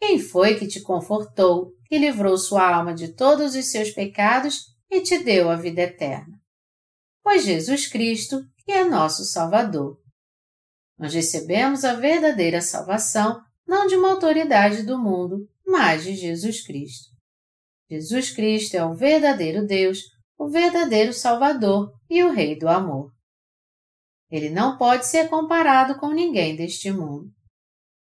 Quem 0.01 0.19
foi 0.19 0.59
que 0.59 0.67
te 0.67 0.81
confortou, 0.81 1.75
que 1.85 1.99
livrou 1.99 2.39
sua 2.39 2.75
alma 2.75 2.95
de 2.95 3.13
todos 3.13 3.55
os 3.55 3.67
seus 3.67 3.91
pecados 3.91 4.61
e 4.91 5.03
te 5.03 5.23
deu 5.23 5.51
a 5.51 5.57
vida 5.57 5.83
eterna? 5.83 6.41
Foi 7.23 7.39
Jesus 7.39 7.87
Cristo, 7.87 8.41
que 8.65 8.73
é 8.73 8.85
nosso 8.85 9.27
Salvador. 9.27 9.99
Nós 10.99 11.13
recebemos 11.13 11.85
a 11.85 11.93
verdadeira 11.93 12.63
salvação 12.63 13.43
não 13.67 13.87
de 13.87 13.95
uma 13.95 14.13
autoridade 14.13 14.85
do 14.85 14.99
mundo, 14.99 15.47
mas 15.67 16.03
de 16.03 16.15
Jesus 16.15 16.65
Cristo. 16.65 17.12
Jesus 17.93 18.31
Cristo 18.31 18.75
é 18.75 18.83
o 18.83 18.95
verdadeiro 18.95 19.67
Deus, 19.67 19.99
o 20.39 20.49
verdadeiro 20.49 21.13
Salvador 21.13 21.93
e 22.09 22.25
o 22.25 22.33
Rei 22.33 22.59
do 22.59 22.67
amor. 22.67 23.13
Ele 24.31 24.49
não 24.49 24.79
pode 24.79 25.07
ser 25.07 25.29
comparado 25.29 26.01
com 26.01 26.11
ninguém 26.11 26.57
deste 26.57 26.91
mundo. 26.91 27.31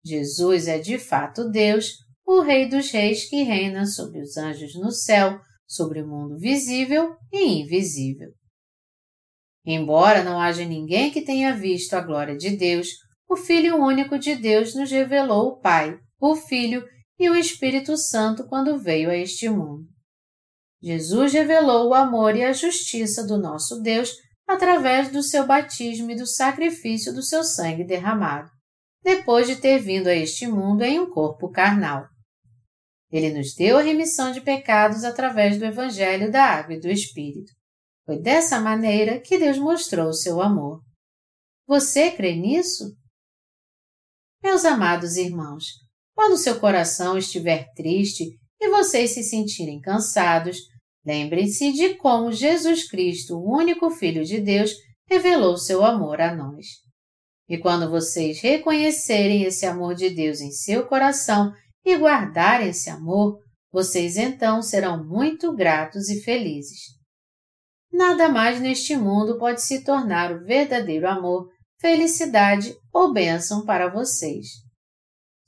Jesus 0.04 0.68
é 0.68 0.78
de 0.78 0.96
fato 0.96 1.50
Deus, 1.50 1.94
o 2.24 2.40
Rei 2.40 2.68
dos 2.68 2.88
Reis 2.92 3.28
que 3.28 3.42
reina 3.42 3.84
sobre 3.84 4.22
os 4.22 4.36
anjos 4.36 4.76
no 4.76 4.92
céu, 4.92 5.40
sobre 5.66 6.02
o 6.02 6.06
mundo 6.06 6.38
visível 6.38 7.16
e 7.32 7.60
invisível. 7.60 8.30
Embora 9.66 10.22
não 10.22 10.38
haja 10.38 10.64
ninguém 10.64 11.10
que 11.10 11.22
tenha 11.22 11.52
visto 11.52 11.94
a 11.94 12.00
glória 12.00 12.36
de 12.36 12.56
Deus, 12.56 12.90
o 13.28 13.34
Filho 13.34 13.76
único 13.76 14.16
de 14.20 14.36
Deus 14.36 14.72
nos 14.72 14.88
revelou 14.88 15.48
o 15.48 15.60
Pai, 15.60 15.98
o 16.20 16.36
Filho 16.36 16.84
e 17.20 17.28
o 17.28 17.36
Espírito 17.36 17.98
Santo 17.98 18.48
quando 18.48 18.78
veio 18.78 19.10
a 19.10 19.14
este 19.14 19.46
mundo. 19.46 19.86
Jesus 20.82 21.34
revelou 21.34 21.90
o 21.90 21.94
amor 21.94 22.34
e 22.34 22.42
a 22.42 22.54
justiça 22.54 23.26
do 23.26 23.36
nosso 23.36 23.82
Deus 23.82 24.10
através 24.48 25.12
do 25.12 25.22
seu 25.22 25.46
batismo 25.46 26.10
e 26.10 26.16
do 26.16 26.26
sacrifício 26.26 27.12
do 27.12 27.22
seu 27.22 27.44
sangue 27.44 27.84
derramado, 27.84 28.48
depois 29.04 29.46
de 29.46 29.56
ter 29.56 29.78
vindo 29.78 30.06
a 30.06 30.14
este 30.14 30.46
mundo 30.46 30.82
em 30.82 30.98
um 30.98 31.10
corpo 31.10 31.50
carnal. 31.50 32.08
Ele 33.12 33.30
nos 33.36 33.54
deu 33.54 33.76
a 33.76 33.82
remissão 33.82 34.32
de 34.32 34.40
pecados 34.40 35.04
através 35.04 35.58
do 35.58 35.66
Evangelho 35.66 36.32
da 36.32 36.42
Água 36.42 36.74
e 36.74 36.80
do 36.80 36.88
Espírito. 36.88 37.52
Foi 38.06 38.18
dessa 38.18 38.58
maneira 38.58 39.20
que 39.20 39.38
Deus 39.38 39.58
mostrou 39.58 40.08
o 40.08 40.14
seu 40.14 40.40
amor. 40.40 40.80
Você 41.66 42.12
crê 42.12 42.34
nisso? 42.34 42.96
Meus 44.42 44.64
amados 44.64 45.16
irmãos, 45.16 45.66
quando 46.14 46.36
seu 46.36 46.60
coração 46.60 47.16
estiver 47.16 47.66
triste 47.74 48.24
e 48.60 48.68
vocês 48.68 49.10
se 49.10 49.22
sentirem 49.22 49.80
cansados, 49.80 50.58
Lembrem-se 51.04 51.72
de 51.72 51.94
como 51.94 52.30
Jesus 52.30 52.88
Cristo, 52.88 53.36
o 53.36 53.56
único 53.56 53.90
Filho 53.90 54.24
de 54.24 54.40
Deus, 54.40 54.72
revelou 55.08 55.56
seu 55.56 55.84
amor 55.84 56.20
a 56.20 56.34
nós. 56.34 56.66
E 57.48 57.58
quando 57.58 57.90
vocês 57.90 58.40
reconhecerem 58.40 59.42
esse 59.42 59.66
amor 59.66 59.94
de 59.94 60.10
Deus 60.10 60.40
em 60.40 60.52
seu 60.52 60.86
coração 60.86 61.52
e 61.84 61.96
guardarem 61.96 62.68
esse 62.68 62.90
amor, 62.90 63.38
vocês 63.72 64.16
então 64.16 64.62
serão 64.62 65.04
muito 65.04 65.54
gratos 65.54 66.08
e 66.08 66.20
felizes. 66.20 66.80
Nada 67.92 68.28
mais 68.28 68.60
neste 68.60 68.96
mundo 68.96 69.38
pode 69.38 69.62
se 69.62 69.82
tornar 69.82 70.32
o 70.32 70.44
verdadeiro 70.44 71.08
amor, 71.08 71.48
felicidade 71.80 72.76
ou 72.92 73.12
bênção 73.12 73.64
para 73.64 73.88
vocês. 73.88 74.46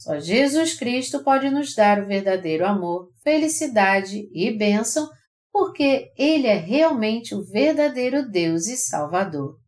Só 0.03 0.19
Jesus 0.19 0.75
Cristo 0.75 1.23
pode 1.23 1.49
nos 1.49 1.77
dar 1.77 2.03
o 2.03 2.07
verdadeiro 2.09 2.67
amor, 2.67 3.13
felicidade 3.23 4.29
e 4.33 4.51
bênção 4.51 5.09
porque 5.53 6.13
Ele 6.19 6.49
é 6.49 6.57
realmente 6.57 7.37
o 7.37 7.45
verdadeiro 7.45 8.29
Deus 8.29 8.67
e 8.67 8.77
Salvador. 8.77 9.61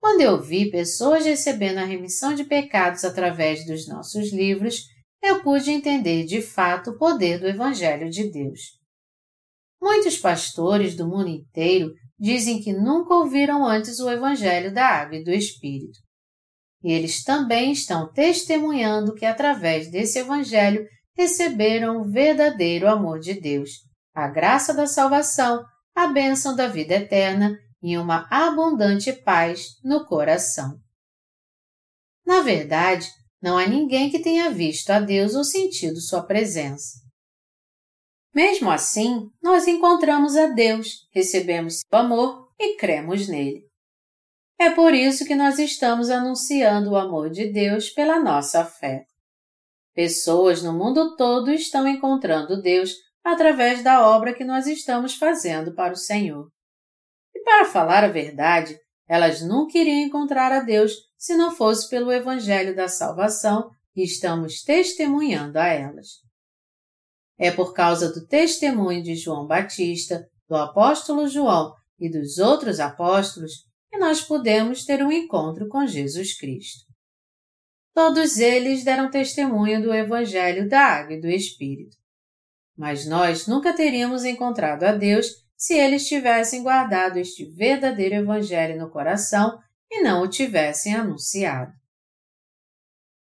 Quando 0.00 0.22
eu 0.22 0.42
vi 0.42 0.68
pessoas 0.68 1.24
recebendo 1.24 1.78
a 1.78 1.84
remissão 1.84 2.34
de 2.34 2.42
pecados 2.42 3.04
através 3.04 3.64
dos 3.64 3.86
nossos 3.86 4.32
livros, 4.32 4.80
eu 5.22 5.44
pude 5.44 5.70
entender 5.70 6.24
de 6.24 6.42
fato 6.42 6.90
o 6.90 6.98
poder 6.98 7.38
do 7.38 7.46
Evangelho 7.46 8.10
de 8.10 8.28
Deus. 8.28 8.80
Muitos 9.80 10.18
pastores 10.18 10.96
do 10.96 11.06
mundo 11.06 11.28
inteiro 11.28 11.92
dizem 12.18 12.60
que 12.60 12.72
nunca 12.72 13.14
ouviram 13.14 13.64
antes 13.64 14.00
o 14.00 14.10
Evangelho 14.10 14.74
da 14.74 14.86
Água 14.86 15.18
e 15.18 15.24
do 15.24 15.30
Espírito. 15.30 16.07
E 16.82 16.92
eles 16.92 17.24
também 17.24 17.72
estão 17.72 18.10
testemunhando 18.12 19.14
que 19.14 19.26
através 19.26 19.90
desse 19.90 20.18
Evangelho 20.18 20.86
receberam 21.16 22.00
o 22.00 22.10
verdadeiro 22.10 22.88
amor 22.88 23.18
de 23.18 23.34
Deus, 23.34 23.70
a 24.14 24.28
graça 24.28 24.72
da 24.72 24.86
salvação, 24.86 25.64
a 25.94 26.06
bênção 26.06 26.54
da 26.54 26.68
vida 26.68 26.94
eterna 26.94 27.58
e 27.82 27.98
uma 27.98 28.26
abundante 28.30 29.12
paz 29.12 29.66
no 29.82 30.06
coração. 30.06 30.78
Na 32.24 32.40
verdade, 32.40 33.08
não 33.42 33.56
há 33.56 33.66
ninguém 33.66 34.10
que 34.10 34.20
tenha 34.20 34.50
visto 34.50 34.90
a 34.90 35.00
Deus 35.00 35.34
ou 35.34 35.44
sentido 35.44 36.00
sua 36.00 36.22
presença. 36.22 36.98
Mesmo 38.34 38.70
assim, 38.70 39.28
nós 39.42 39.66
encontramos 39.66 40.36
a 40.36 40.46
Deus, 40.46 41.08
recebemos 41.12 41.80
seu 41.80 41.98
amor 41.98 42.48
e 42.58 42.76
cremos 42.76 43.26
nele. 43.26 43.67
É 44.58 44.70
por 44.70 44.92
isso 44.92 45.24
que 45.24 45.36
nós 45.36 45.58
estamos 45.60 46.10
anunciando 46.10 46.90
o 46.90 46.96
amor 46.96 47.30
de 47.30 47.52
Deus 47.52 47.90
pela 47.90 48.18
nossa 48.18 48.64
fé. 48.64 49.04
Pessoas 49.94 50.62
no 50.62 50.72
mundo 50.72 51.14
todo 51.14 51.52
estão 51.52 51.86
encontrando 51.86 52.60
Deus 52.60 52.92
através 53.22 53.84
da 53.84 54.04
obra 54.04 54.34
que 54.34 54.44
nós 54.44 54.66
estamos 54.66 55.14
fazendo 55.14 55.74
para 55.74 55.92
o 55.92 55.96
Senhor. 55.96 56.48
E 57.32 57.40
para 57.44 57.66
falar 57.66 58.02
a 58.02 58.08
verdade, 58.08 58.76
elas 59.06 59.40
nunca 59.40 59.78
iriam 59.78 60.06
encontrar 60.06 60.50
a 60.50 60.60
Deus 60.60 60.92
se 61.16 61.36
não 61.36 61.54
fosse 61.54 61.88
pelo 61.88 62.12
Evangelho 62.12 62.74
da 62.74 62.88
Salvação 62.88 63.70
que 63.92 64.02
estamos 64.02 64.62
testemunhando 64.62 65.58
a 65.58 65.66
elas. 65.66 66.08
É 67.38 67.52
por 67.52 67.72
causa 67.72 68.12
do 68.12 68.26
testemunho 68.26 69.02
de 69.04 69.14
João 69.14 69.46
Batista, 69.46 70.26
do 70.48 70.56
apóstolo 70.56 71.28
João 71.28 71.72
e 71.98 72.10
dos 72.10 72.38
outros 72.38 72.80
apóstolos 72.80 73.67
que 73.90 73.98
nós 73.98 74.20
podemos 74.20 74.84
ter 74.84 75.02
um 75.04 75.10
encontro 75.10 75.68
com 75.68 75.86
Jesus 75.86 76.38
Cristo. 76.38 76.84
Todos 77.94 78.38
eles 78.38 78.84
deram 78.84 79.10
testemunho 79.10 79.82
do 79.82 79.92
Evangelho 79.92 80.68
da 80.68 80.80
Água 80.80 81.14
e 81.14 81.20
do 81.20 81.28
Espírito. 81.28 81.96
Mas 82.76 83.06
nós 83.06 83.46
nunca 83.46 83.74
teríamos 83.74 84.24
encontrado 84.24 84.84
a 84.84 84.92
Deus 84.92 85.26
se 85.56 85.74
eles 85.74 86.06
tivessem 86.06 86.62
guardado 86.62 87.16
este 87.16 87.44
verdadeiro 87.44 88.14
Evangelho 88.14 88.78
no 88.78 88.88
coração 88.88 89.58
e 89.90 90.00
não 90.02 90.22
o 90.22 90.28
tivessem 90.28 90.94
anunciado. 90.94 91.72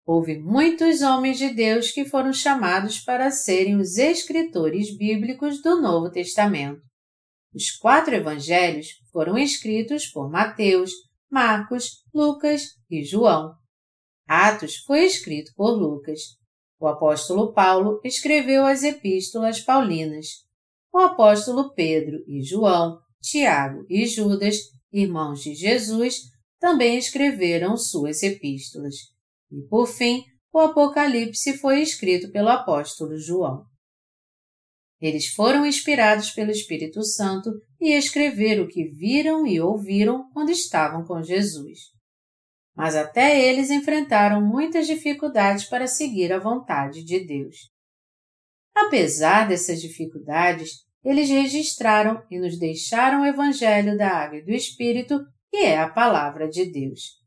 Houve 0.04 0.38
muitos 0.38 1.02
homens 1.02 1.38
de 1.38 1.50
Deus 1.50 1.90
que 1.90 2.04
foram 2.04 2.32
chamados 2.32 2.98
para 2.98 3.30
serem 3.30 3.76
os 3.76 3.98
escritores 3.98 4.96
bíblicos 4.96 5.62
do 5.62 5.80
Novo 5.80 6.10
Testamento. 6.10 6.80
Os 7.54 7.70
quatro 7.70 8.14
evangelhos 8.14 8.88
foram 9.12 9.36
escritos 9.36 10.06
por 10.06 10.30
Mateus, 10.30 10.90
Marcos, 11.30 12.02
Lucas 12.12 12.62
e 12.90 13.04
João. 13.04 13.54
Atos 14.26 14.78
foi 14.78 15.04
escrito 15.04 15.52
por 15.54 15.72
Lucas. 15.72 16.20
O 16.80 16.86
apóstolo 16.86 17.52
Paulo 17.52 18.00
escreveu 18.02 18.64
as 18.64 18.82
epístolas 18.82 19.60
paulinas. 19.60 20.26
O 20.92 20.98
apóstolo 20.98 21.74
Pedro 21.74 22.24
e 22.26 22.42
João, 22.42 22.98
Tiago 23.20 23.84
e 23.88 24.06
Judas, 24.06 24.56
irmãos 24.92 25.40
de 25.40 25.54
Jesus, 25.54 26.22
também 26.58 26.96
escreveram 26.96 27.76
suas 27.76 28.22
epístolas. 28.22 28.94
E, 29.50 29.60
por 29.68 29.86
fim, 29.86 30.24
o 30.52 30.58
Apocalipse 30.58 31.56
foi 31.58 31.80
escrito 31.82 32.30
pelo 32.30 32.48
apóstolo 32.48 33.16
João. 33.16 33.64
Eles 35.02 35.34
foram 35.34 35.66
inspirados 35.66 36.30
pelo 36.30 36.52
Espírito 36.52 37.02
Santo 37.02 37.50
e 37.80 37.92
escreveram 37.92 38.62
o 38.62 38.68
que 38.68 38.84
viram 38.84 39.44
e 39.44 39.60
ouviram 39.60 40.30
quando 40.32 40.50
estavam 40.50 41.04
com 41.04 41.20
Jesus. 41.20 41.80
Mas 42.72 42.94
até 42.94 43.44
eles 43.44 43.68
enfrentaram 43.68 44.40
muitas 44.40 44.86
dificuldades 44.86 45.64
para 45.64 45.88
seguir 45.88 46.32
a 46.32 46.38
vontade 46.38 47.04
de 47.04 47.18
Deus. 47.26 47.56
Apesar 48.72 49.48
dessas 49.48 49.80
dificuldades, 49.82 50.70
eles 51.04 51.28
registraram 51.28 52.22
e 52.30 52.38
nos 52.38 52.56
deixaram 52.56 53.22
o 53.22 53.26
Evangelho 53.26 53.98
da 53.98 54.08
Água 54.08 54.38
e 54.38 54.44
do 54.44 54.52
Espírito, 54.52 55.18
que 55.50 55.56
é 55.56 55.80
a 55.80 55.90
Palavra 55.90 56.48
de 56.48 56.70
Deus. 56.70 57.20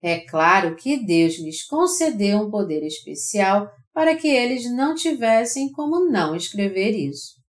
É 0.00 0.20
claro 0.20 0.76
que 0.76 1.04
Deus 1.04 1.36
lhes 1.40 1.66
concedeu 1.66 2.38
um 2.38 2.50
poder 2.50 2.86
especial 2.86 3.68
para 3.96 4.14
que 4.14 4.28
eles 4.28 4.70
não 4.70 4.94
tivessem 4.94 5.72
como 5.72 6.10
não 6.10 6.36
escrever 6.36 6.90
isso. 6.90 7.40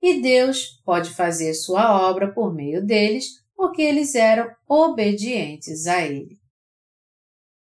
E 0.00 0.22
Deus 0.22 0.80
pode 0.84 1.10
fazer 1.10 1.52
sua 1.52 2.08
obra 2.08 2.32
por 2.32 2.54
meio 2.54 2.86
deles, 2.86 3.42
porque 3.56 3.82
eles 3.82 4.14
eram 4.14 4.48
obedientes 4.68 5.88
a 5.88 6.00
Ele. 6.04 6.38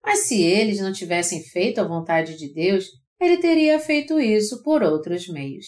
Mas 0.01 0.29
se 0.29 0.41
eles 0.41 0.79
não 0.79 0.93
tivessem 0.93 1.43
feito 1.43 1.81
a 1.81 1.89
vontade 1.89 2.39
de 2.39 2.55
Deus, 2.55 2.87
ele 3.21 3.39
teria 3.39 3.81
feito 3.81 4.21
isso 4.21 4.63
por 4.63 4.85
outros 4.85 5.27
meios. 5.27 5.67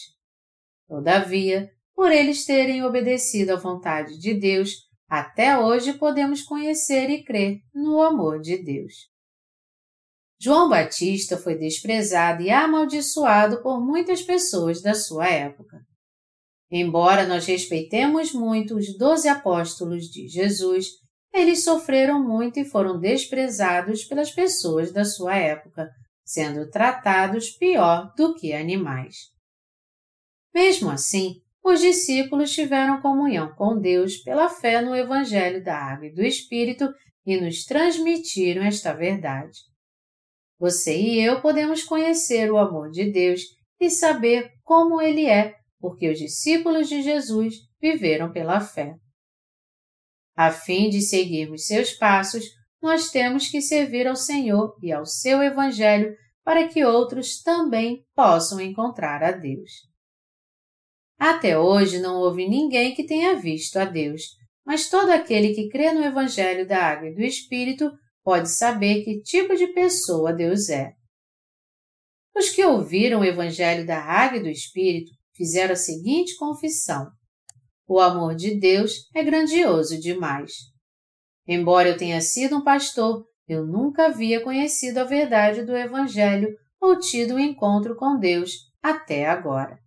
Todavia, 0.87 1.69
por 1.97 2.13
eles 2.13 2.47
terem 2.47 2.85
obedecido 2.85 3.55
à 3.55 3.57
vontade 3.57 4.21
de 4.21 4.35
Deus, 4.35 4.71
até 5.09 5.59
hoje 5.59 5.95
podemos 5.95 6.43
conhecer 6.43 7.11
e 7.11 7.25
crer 7.25 7.59
no 7.75 8.01
amor 8.01 8.41
de 8.41 8.57
Deus. 8.57 9.13
João 10.41 10.69
Batista 10.69 11.37
foi 11.39 11.57
desprezado 11.57 12.43
e 12.43 12.51
amaldiçoado 12.51 13.63
por 13.63 13.81
muitas 13.81 14.23
pessoas 14.23 14.83
da 14.83 14.95
sua 14.95 15.29
época. 15.29 15.79
Embora 16.71 17.27
nós 17.27 17.47
respeitemos 17.47 18.33
muito 18.33 18.77
os 18.77 18.97
doze 18.99 19.29
apóstolos 19.29 20.05
de 20.07 20.29
Jesus, 20.29 20.89
eles 21.33 21.65
sofreram 21.65 22.23
muito 22.23 22.59
e 22.59 22.65
foram 22.65 22.99
desprezados 22.99 24.05
pelas 24.05 24.31
pessoas 24.31 24.93
da 24.93 25.05
sua 25.05 25.37
época, 25.37 25.89
sendo 26.25 26.69
tratados 26.71 27.51
pior 27.51 28.13
do 28.17 28.35
que 28.35 28.53
animais. 28.53 29.17
Mesmo 30.55 30.91
assim, 30.91 31.43
os 31.63 31.81
discípulos 31.81 32.53
tiveram 32.53 33.01
comunhão 33.01 33.55
com 33.55 33.81
Deus 33.81 34.19
pela 34.19 34.49
fé 34.49 34.81
no 34.81 34.95
Evangelho 34.95 35.65
da 35.65 35.77
Água 35.77 36.07
e 36.07 36.15
do 36.15 36.23
Espírito 36.23 36.93
e 37.27 37.41
nos 37.41 37.65
transmitiram 37.65 38.63
esta 38.63 38.93
verdade. 38.93 39.59
Você 40.65 40.99
e 40.99 41.21
eu 41.21 41.43
podemos 41.43 41.85
conhecer 41.85 42.51
o 42.51 42.57
amor 42.57 42.91
de 42.91 43.13
Deus 43.13 43.43
e 43.79 43.91
saber 43.91 44.51
como 44.63 44.99
ele 44.99 45.27
é, 45.27 45.55
porque 45.79 46.09
os 46.09 46.19
discípulos 46.19 46.89
de 46.89 47.03
Jesus 47.03 47.57
viveram 47.79 48.33
pela 48.33 48.59
fé. 48.63 48.95
A 50.35 50.51
fim 50.51 50.89
de 50.89 51.03
seguirmos 51.03 51.67
seus 51.67 51.93
passos, 51.93 52.47
nós 52.81 53.11
temos 53.11 53.51
que 53.51 53.61
servir 53.61 54.07
ao 54.07 54.17
Senhor 54.17 54.75
e 54.83 54.91
ao 54.91 55.05
seu 55.05 55.43
Evangelho 55.43 56.17
para 56.43 56.67
que 56.67 56.83
outros 56.83 57.43
também 57.43 58.03
possam 58.17 58.59
encontrar 58.59 59.23
a 59.23 59.33
Deus. 59.33 59.71
Até 61.19 61.59
hoje 61.59 61.99
não 61.99 62.17
houve 62.17 62.49
ninguém 62.49 62.95
que 62.95 63.05
tenha 63.05 63.37
visto 63.37 63.77
a 63.77 63.85
Deus, 63.85 64.23
mas 64.65 64.89
todo 64.89 65.11
aquele 65.11 65.53
que 65.53 65.69
crê 65.69 65.93
no 65.93 66.03
Evangelho 66.03 66.67
da 66.67 66.79
Água 66.79 67.11
e 67.11 67.15
do 67.15 67.21
Espírito 67.21 67.93
pode 68.25 68.51
saber 68.51 69.05
que 69.05 69.21
tipo 69.21 69.55
de 69.55 69.69
pessoa 69.69 70.33
Deus 70.33 70.71
é. 70.71 70.95
Os 72.35 72.49
que 72.49 72.65
ouviram 72.65 73.21
o 73.21 73.25
Evangelho 73.25 73.87
da 73.87 74.03
Água 74.03 74.39
e 74.39 74.43
do 74.43 74.49
Espírito 74.49 75.13
fizeram 75.37 75.75
a 75.75 75.77
seguinte 75.77 76.37
confissão: 76.37 77.09
O 77.87 78.01
amor 78.01 78.35
de 78.35 78.59
Deus 78.59 79.09
é 79.15 79.23
grandioso 79.23 80.01
demais. 80.01 80.53
Embora 81.47 81.91
eu 81.91 81.97
tenha 81.97 82.21
sido 82.21 82.57
um 82.57 82.65
pastor, 82.65 83.25
eu 83.47 83.67
nunca 83.67 84.07
havia 84.07 84.43
conhecido 84.43 84.99
a 84.99 85.05
verdade 85.05 85.63
do 85.63 85.77
Evangelho 85.77 86.49
ou 86.81 86.99
tido 86.99 87.35
um 87.35 87.39
encontro 87.39 87.95
com 87.95 88.19
Deus 88.19 88.53
até 88.83 89.27
agora. 89.27 89.79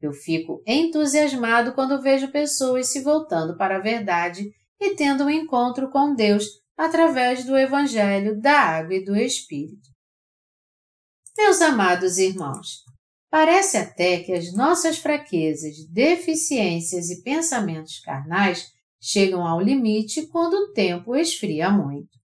Eu 0.00 0.12
fico 0.12 0.62
entusiasmado 0.66 1.74
quando 1.74 2.00
vejo 2.00 2.30
pessoas 2.32 2.88
se 2.88 3.02
voltando 3.02 3.56
para 3.56 3.76
a 3.76 3.80
verdade 3.80 4.50
e 4.80 4.94
tendo 4.94 5.24
um 5.24 5.30
encontro 5.30 5.90
com 5.90 6.14
Deus 6.14 6.44
através 6.76 7.44
do 7.44 7.56
Evangelho 7.56 8.38
da 8.40 8.58
Água 8.58 8.94
e 8.94 9.04
do 9.04 9.16
Espírito. 9.16 9.88
Meus 11.36 11.60
amados 11.60 12.18
irmãos, 12.18 12.82
parece 13.30 13.76
até 13.76 14.20
que 14.20 14.32
as 14.32 14.52
nossas 14.52 14.98
fraquezas, 14.98 15.86
deficiências 15.90 17.10
e 17.10 17.22
pensamentos 17.22 18.00
carnais 18.00 18.66
chegam 19.00 19.46
ao 19.46 19.60
limite 19.60 20.26
quando 20.28 20.54
o 20.54 20.72
tempo 20.72 21.14
esfria 21.14 21.70
muito. 21.70 22.16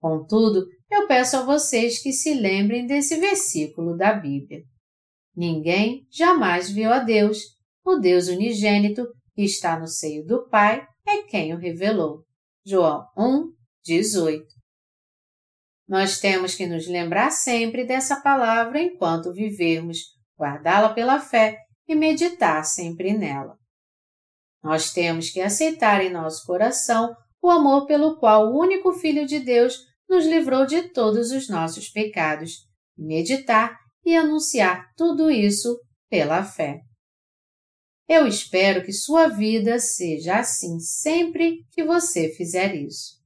Contudo, 0.00 0.64
eu 0.90 1.06
peço 1.06 1.36
a 1.36 1.44
vocês 1.44 2.00
que 2.00 2.12
se 2.12 2.34
lembrem 2.34 2.86
desse 2.86 3.16
versículo 3.16 3.96
da 3.96 4.12
Bíblia. 4.12 4.62
Ninguém 5.36 6.06
jamais 6.10 6.70
viu 6.70 6.92
a 6.92 7.00
Deus. 7.00 7.38
O 7.84 7.96
Deus 7.96 8.28
unigênito, 8.28 9.06
que 9.34 9.42
está 9.42 9.78
no 9.78 9.86
seio 9.86 10.24
do 10.24 10.48
Pai, 10.48 10.86
é 11.06 11.22
quem 11.22 11.54
o 11.54 11.58
revelou. 11.58 12.24
João 12.64 13.06
1, 13.16 13.57
18. 13.88 14.44
Nós 15.88 16.20
temos 16.20 16.54
que 16.54 16.66
nos 16.66 16.86
lembrar 16.86 17.30
sempre 17.30 17.86
dessa 17.86 18.20
palavra 18.20 18.82
enquanto 18.82 19.32
vivermos, 19.32 19.98
guardá-la 20.38 20.92
pela 20.92 21.18
fé 21.18 21.56
e 21.88 21.94
meditar 21.94 22.62
sempre 22.64 23.16
nela. 23.16 23.56
Nós 24.62 24.92
temos 24.92 25.30
que 25.30 25.40
aceitar 25.40 26.04
em 26.04 26.10
nosso 26.10 26.44
coração 26.44 27.16
o 27.40 27.48
amor 27.48 27.86
pelo 27.86 28.18
qual 28.18 28.48
o 28.48 28.60
único 28.60 28.92
Filho 28.92 29.26
de 29.26 29.40
Deus 29.40 29.78
nos 30.06 30.26
livrou 30.26 30.66
de 30.66 30.90
todos 30.90 31.30
os 31.30 31.48
nossos 31.48 31.88
pecados, 31.88 32.66
meditar 32.96 33.78
e 34.04 34.14
anunciar 34.14 34.92
tudo 34.96 35.30
isso 35.30 35.80
pela 36.10 36.44
fé. 36.44 36.80
Eu 38.06 38.26
espero 38.26 38.84
que 38.84 38.92
sua 38.92 39.28
vida 39.28 39.78
seja 39.78 40.38
assim 40.38 40.78
sempre 40.80 41.64
que 41.70 41.84
você 41.84 42.28
fizer 42.30 42.74
isso. 42.74 43.17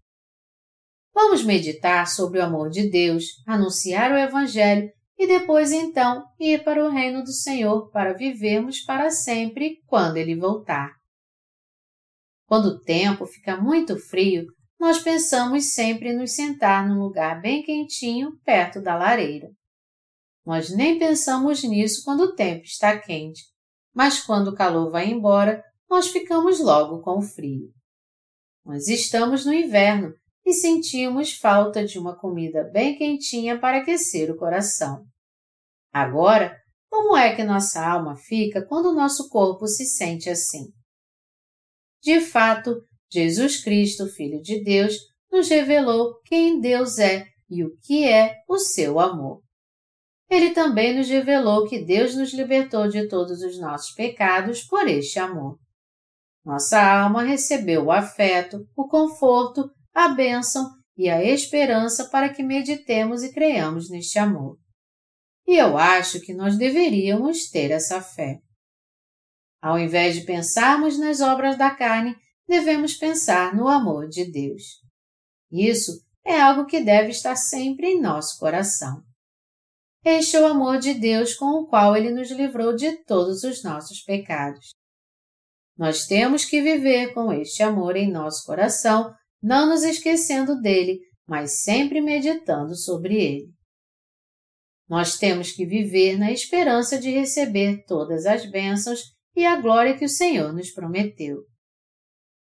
Vamos 1.15 1.45
meditar 1.45 2.07
sobre 2.09 2.39
o 2.39 2.45
amor 2.45 2.71
de 2.71 2.89
Deus, 2.89 3.25
anunciar 3.47 4.13
o 4.13 4.17
Evangelho 4.17 4.91
e 5.19 5.27
depois 5.27 5.71
então 5.71 6.25
ir 6.41 6.65
para 6.65 6.85
o 6.85 6.89
reino 6.89 7.23
do 7.23 7.33
Senhor 7.33 7.91
para 7.91 8.15
vivermos 8.15 8.81
para 8.81 9.11
sempre 9.11 9.83
quando 9.87 10.17
Ele 10.17 10.35
voltar. 10.35 10.91
Quando 12.47 12.67
o 12.67 12.81
tempo 12.81 13.27
fica 13.27 13.57
muito 13.57 13.99
frio, 13.99 14.47
nós 14.81 14.99
pensamos 14.99 15.75
sempre 15.75 16.09
em 16.11 16.17
nos 16.17 16.35
sentar 16.35 16.89
num 16.89 16.99
lugar 16.99 17.41
bem 17.41 17.63
quentinho 17.63 18.39
perto 18.45 18.81
da 18.81 18.97
lareira. 18.97 19.49
Nós 20.45 20.75
nem 20.75 20.99
pensamos 20.99 21.63
nisso 21.63 22.03
quando 22.05 22.23
o 22.23 22.35
tempo 22.35 22.65
está 22.65 22.99
quente, 22.99 23.43
mas 23.95 24.21
quando 24.21 24.49
o 24.49 24.55
calor 24.55 24.91
vai 24.91 25.09
embora, 25.09 25.63
nós 25.89 26.09
ficamos 26.09 26.59
logo 26.59 27.01
com 27.01 27.23
frio. 27.23 27.71
Nós 28.65 28.89
estamos 28.89 29.47
no 29.47 29.53
inverno 29.53 30.13
e 30.45 30.53
sentimos 30.53 31.32
falta 31.32 31.84
de 31.84 31.99
uma 31.99 32.16
comida 32.16 32.64
bem 32.72 32.97
quentinha 32.97 33.59
para 33.59 33.78
aquecer 33.78 34.30
o 34.30 34.36
coração. 34.36 35.05
Agora, 35.93 36.57
como 36.90 37.16
é 37.16 37.34
que 37.34 37.45
nossa 37.45 37.84
alma 37.84 38.16
fica 38.16 38.64
quando 38.66 38.90
o 38.90 38.95
nosso 38.95 39.28
corpo 39.28 39.66
se 39.66 39.84
sente 39.86 40.28
assim? 40.28 40.72
De 42.03 42.20
fato, 42.20 42.82
Jesus 43.11 43.62
Cristo, 43.62 44.07
Filho 44.09 44.43
de 44.43 44.62
Deus, 44.62 44.97
nos 45.30 45.49
revelou 45.49 46.20
quem 46.24 46.61
Deus 46.61 46.99
é 46.99 47.26
e 47.49 47.64
o 47.64 47.76
que 47.82 48.05
é 48.05 48.36
o 48.49 48.59
seu 48.59 48.99
amor. 48.99 49.43
Ele 50.28 50.51
também 50.51 50.97
nos 50.97 51.09
revelou 51.09 51.68
que 51.68 51.84
Deus 51.84 52.16
nos 52.16 52.32
libertou 52.32 52.88
de 52.88 53.07
todos 53.07 53.43
os 53.43 53.61
nossos 53.61 53.93
pecados 53.95 54.62
por 54.62 54.88
este 54.88 55.18
amor. 55.18 55.59
Nossa 56.45 56.80
alma 56.80 57.22
recebeu 57.22 57.84
o 57.84 57.93
afeto, 57.93 58.66
o 58.74 58.88
conforto, 58.88 59.70
a 59.95 60.09
bênção 60.09 60.70
e 60.97 61.09
a 61.09 61.22
esperança 61.22 62.09
para 62.09 62.28
que 62.28 62.43
meditemos 62.43 63.22
e 63.22 63.32
creiamos 63.32 63.90
neste 63.90 64.18
amor. 64.18 64.59
E 65.47 65.57
eu 65.57 65.76
acho 65.76 66.20
que 66.20 66.32
nós 66.32 66.57
deveríamos 66.57 67.51
ter 67.51 67.70
essa 67.70 68.01
fé. 68.01 68.38
Ao 69.61 69.78
invés 69.78 70.14
de 70.14 70.22
pensarmos 70.22 70.99
nas 70.99 71.20
obras 71.20 71.57
da 71.57 71.70
carne, 71.70 72.16
devemos 72.49 72.95
pensar 72.95 73.55
no 73.55 73.68
amor 73.68 74.09
de 74.09 74.30
Deus. 74.30 74.62
Isso 75.51 75.93
é 76.24 76.40
algo 76.40 76.66
que 76.66 76.80
deve 76.80 77.11
estar 77.11 77.36
sempre 77.36 77.88
em 77.88 78.01
nosso 78.01 78.38
coração. 78.38 79.03
Este 80.05 80.36
é 80.36 80.40
o 80.40 80.47
amor 80.47 80.78
de 80.78 80.95
Deus 80.95 81.34
com 81.34 81.47
o 81.47 81.66
qual 81.66 81.97
Ele 81.97 82.11
nos 82.11 82.30
livrou 82.30 82.74
de 82.74 83.05
todos 83.05 83.45
os 83.45 83.62
nossos 83.62 84.03
pecados. 84.03 84.70
Nós 85.76 86.07
temos 86.07 86.45
que 86.45 86.61
viver 86.61 87.14
com 87.14 87.32
este 87.32 87.62
amor 87.62 87.97
em 87.97 88.11
nosso 88.11 88.45
coração, 88.45 89.14
não 89.43 89.68
nos 89.68 89.82
esquecendo 89.82 90.61
dele, 90.61 91.01
mas 91.26 91.62
sempre 91.62 92.01
meditando 92.01 92.76
sobre 92.76 93.14
ele. 93.16 93.53
Nós 94.88 95.16
temos 95.16 95.53
que 95.53 95.64
viver 95.64 96.18
na 96.18 96.30
esperança 96.30 96.99
de 96.99 97.11
receber 97.11 97.84
todas 97.86 98.26
as 98.26 98.49
bênçãos 98.51 99.01
e 99.34 99.45
a 99.45 99.61
glória 99.61 99.97
que 99.97 100.05
o 100.05 100.09
Senhor 100.09 100.53
nos 100.53 100.70
prometeu. 100.70 101.38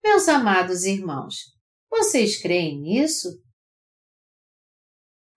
Meus 0.05 0.29
amados 0.29 0.85
irmãos, 0.85 1.35
vocês 1.91 2.41
creem 2.41 2.81
nisso? 2.81 3.29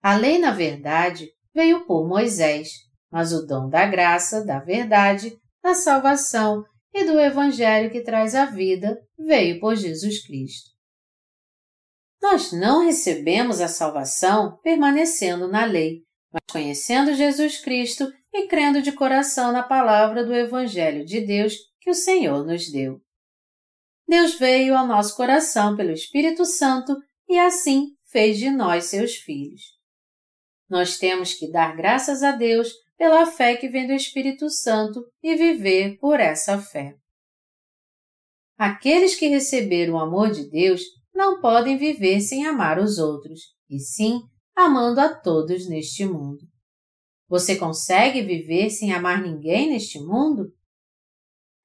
A 0.02 0.16
lei, 0.16 0.38
na 0.38 0.52
verdade, 0.52 1.28
veio 1.52 1.84
por 1.86 2.08
Moisés, 2.08 2.68
mas 3.10 3.32
o 3.32 3.44
dom 3.44 3.68
da 3.68 3.86
graça, 3.86 4.44
da 4.44 4.60
verdade, 4.60 5.36
da 5.62 5.74
salvação 5.74 6.64
e 6.94 7.04
do 7.04 7.18
Evangelho 7.18 7.90
que 7.90 8.02
traz 8.02 8.34
a 8.34 8.46
vida 8.46 8.96
veio 9.18 9.60
por 9.60 9.74
Jesus 9.74 10.24
Cristo. 10.24 10.70
Nós 12.22 12.52
não 12.52 12.84
recebemos 12.84 13.60
a 13.60 13.68
salvação 13.68 14.58
permanecendo 14.62 15.48
na 15.48 15.64
lei, 15.64 16.02
mas 16.32 16.42
conhecendo 16.50 17.14
Jesus 17.14 17.58
Cristo 17.58 18.12
e 18.32 18.46
crendo 18.46 18.82
de 18.82 18.92
coração 18.92 19.52
na 19.52 19.62
palavra 19.62 20.24
do 20.24 20.34
Evangelho 20.34 21.04
de 21.04 21.20
Deus 21.20 21.54
que 21.80 21.90
o 21.90 21.94
Senhor 21.94 22.44
nos 22.44 22.70
deu. 22.70 23.00
Deus 24.06 24.34
veio 24.34 24.76
ao 24.76 24.86
nosso 24.86 25.16
coração 25.16 25.76
pelo 25.76 25.92
Espírito 25.92 26.44
Santo 26.44 26.96
e 27.28 27.38
assim 27.38 27.94
fez 28.10 28.38
de 28.38 28.50
nós 28.50 28.86
seus 28.86 29.14
filhos. 29.14 29.62
Nós 30.68 30.98
temos 30.98 31.34
que 31.34 31.50
dar 31.50 31.76
graças 31.76 32.22
a 32.22 32.32
Deus 32.32 32.72
pela 32.98 33.24
fé 33.24 33.56
que 33.56 33.68
vem 33.68 33.86
do 33.86 33.92
Espírito 33.92 34.50
Santo 34.50 35.02
e 35.22 35.34
viver 35.34 35.96
por 35.98 36.20
essa 36.20 36.60
fé. 36.60 36.94
Aqueles 38.58 39.14
que 39.14 39.26
receberam 39.26 39.94
o 39.94 39.98
amor 39.98 40.30
de 40.30 40.50
Deus 40.50 40.82
não 41.20 41.38
podem 41.38 41.76
viver 41.76 42.22
sem 42.22 42.46
amar 42.46 42.78
os 42.78 42.96
outros, 42.96 43.40
e 43.68 43.78
sim 43.78 44.22
amando 44.56 45.00
a 45.00 45.14
todos 45.14 45.68
neste 45.68 46.06
mundo. 46.06 46.40
Você 47.28 47.56
consegue 47.56 48.22
viver 48.22 48.70
sem 48.70 48.90
amar 48.90 49.20
ninguém 49.20 49.68
neste 49.68 50.00
mundo? 50.00 50.50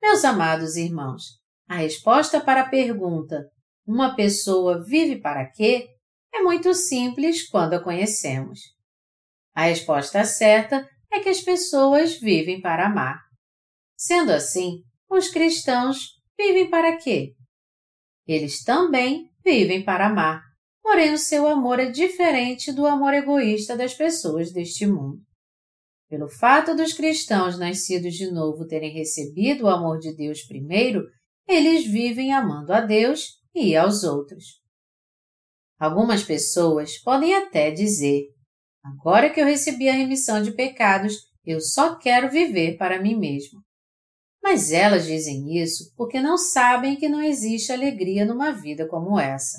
Meus 0.01 0.25
amados 0.25 0.75
irmãos, 0.75 1.39
a 1.69 1.77
resposta 1.77 2.41
para 2.41 2.63
a 2.63 2.69
pergunta 2.69 3.49
uma 3.87 4.13
pessoa 4.13 4.83
vive 4.83 5.21
para 5.21 5.49
quê 5.49 5.87
é 6.33 6.41
muito 6.41 6.73
simples 6.73 7.47
quando 7.47 7.75
a 7.75 7.83
conhecemos. 7.83 8.59
A 9.53 9.63
resposta 9.63 10.25
certa 10.25 10.85
é 11.09 11.21
que 11.21 11.29
as 11.29 11.39
pessoas 11.39 12.19
vivem 12.19 12.59
para 12.59 12.87
amar. 12.87 13.21
Sendo 13.95 14.31
assim, 14.31 14.83
os 15.09 15.29
cristãos 15.29 16.09
vivem 16.37 16.69
para 16.69 16.97
quê? 16.97 17.35
Eles 18.27 18.61
também 18.61 19.33
vivem 19.45 19.85
para 19.85 20.07
amar, 20.07 20.41
porém 20.81 21.13
o 21.13 21.17
seu 21.17 21.47
amor 21.47 21.79
é 21.79 21.91
diferente 21.91 22.73
do 22.73 22.87
amor 22.87 23.13
egoísta 23.13 23.77
das 23.77 23.93
pessoas 23.93 24.51
deste 24.51 24.87
mundo. 24.87 25.21
Pelo 26.09 26.27
fato 26.27 26.75
dos 26.75 26.93
cristãos 26.93 27.57
nascidos 27.57 28.15
de 28.15 28.31
novo 28.31 28.65
terem 28.67 28.91
recebido 28.91 29.65
o 29.65 29.69
amor 29.69 29.99
de 29.99 30.15
Deus 30.15 30.41
primeiro, 30.43 31.03
eles 31.47 31.85
vivem 31.85 32.33
amando 32.33 32.73
a 32.73 32.81
Deus 32.81 33.39
e 33.53 33.75
aos 33.75 34.03
outros. 34.03 34.43
Algumas 35.79 36.23
pessoas 36.23 36.97
podem 37.01 37.35
até 37.35 37.69
dizer: 37.69 38.23
Agora 38.83 39.29
que 39.29 39.39
eu 39.39 39.45
recebi 39.45 39.89
a 39.89 39.93
remissão 39.93 40.41
de 40.41 40.53
pecados, 40.53 41.15
eu 41.45 41.59
só 41.59 41.97
quero 41.97 42.29
viver 42.29 42.77
para 42.77 43.01
mim 43.01 43.15
mesmo. 43.17 43.61
Mas 44.45 44.71
elas 44.71 45.07
dizem 45.07 45.59
isso 45.59 45.91
porque 45.97 46.21
não 46.21 46.37
sabem 46.37 46.95
que 46.95 47.09
não 47.09 47.19
existe 47.19 47.71
alegria 47.71 48.23
numa 48.23 48.51
vida 48.51 48.87
como 48.87 49.19
essa. 49.19 49.57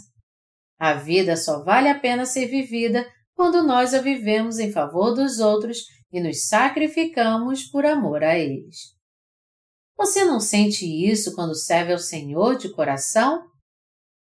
A 0.78 0.94
vida 0.94 1.36
só 1.36 1.64
vale 1.64 1.88
a 1.88 1.98
pena 1.98 2.24
ser 2.24 2.46
vivida 2.46 3.04
quando 3.34 3.64
nós 3.64 3.92
a 3.94 4.00
vivemos 4.00 4.60
em 4.60 4.70
favor 4.70 5.12
dos 5.12 5.40
outros 5.40 5.78
e 6.12 6.20
nos 6.20 6.46
sacrificamos 6.46 7.64
por 7.64 7.84
amor 7.84 8.22
a 8.22 8.38
eles. 8.38 8.94
Você 9.96 10.24
não 10.24 10.38
sente 10.38 10.86
isso 10.86 11.34
quando 11.34 11.56
serve 11.56 11.92
ao 11.92 11.98
Senhor 11.98 12.56
de 12.56 12.72
coração? 12.72 13.44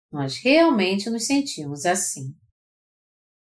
Nós 0.09 0.37
realmente 0.37 1.09
nos 1.09 1.25
sentimos 1.25 1.85
assim. 1.85 2.33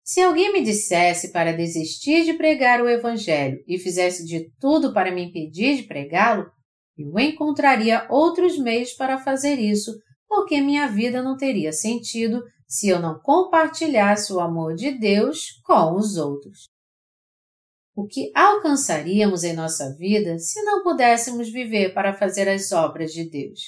Se 0.04 0.20
alguém 0.20 0.52
me 0.52 0.62
dissesse 0.62 1.32
para 1.32 1.56
desistir 1.56 2.26
de 2.26 2.34
pregar 2.34 2.82
o 2.82 2.88
Evangelho 2.88 3.64
e 3.66 3.78
fizesse 3.78 4.26
de 4.26 4.52
tudo 4.60 4.92
para 4.92 5.10
me 5.10 5.22
impedir 5.22 5.76
de 5.76 5.84
pregá-lo, 5.84 6.52
eu 7.02 7.18
encontraria 7.18 8.06
outros 8.10 8.58
meios 8.58 8.92
para 8.92 9.18
fazer 9.18 9.58
isso, 9.58 9.92
porque 10.28 10.60
minha 10.60 10.86
vida 10.86 11.22
não 11.22 11.36
teria 11.36 11.72
sentido 11.72 12.42
se 12.66 12.88
eu 12.88 13.00
não 13.00 13.18
compartilhasse 13.20 14.32
o 14.32 14.40
amor 14.40 14.74
de 14.74 14.92
Deus 14.92 15.60
com 15.64 15.94
os 15.94 16.16
outros. 16.16 16.70
O 17.94 18.06
que 18.06 18.32
alcançaríamos 18.34 19.44
em 19.44 19.52
nossa 19.52 19.94
vida 19.94 20.38
se 20.38 20.62
não 20.62 20.82
pudéssemos 20.82 21.50
viver 21.50 21.92
para 21.92 22.14
fazer 22.14 22.48
as 22.48 22.72
obras 22.72 23.12
de 23.12 23.28
Deus? 23.28 23.60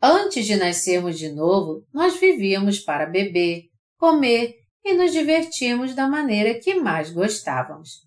Antes 0.00 0.46
de 0.46 0.56
nascermos 0.56 1.18
de 1.18 1.30
novo, 1.30 1.86
nós 1.92 2.18
vivíamos 2.18 2.80
para 2.80 3.06
beber, 3.06 3.64
comer 3.98 4.54
e 4.84 4.94
nos 4.94 5.12
divertirmos 5.12 5.94
da 5.94 6.08
maneira 6.08 6.58
que 6.58 6.74
mais 6.74 7.12
gostávamos. 7.12 8.00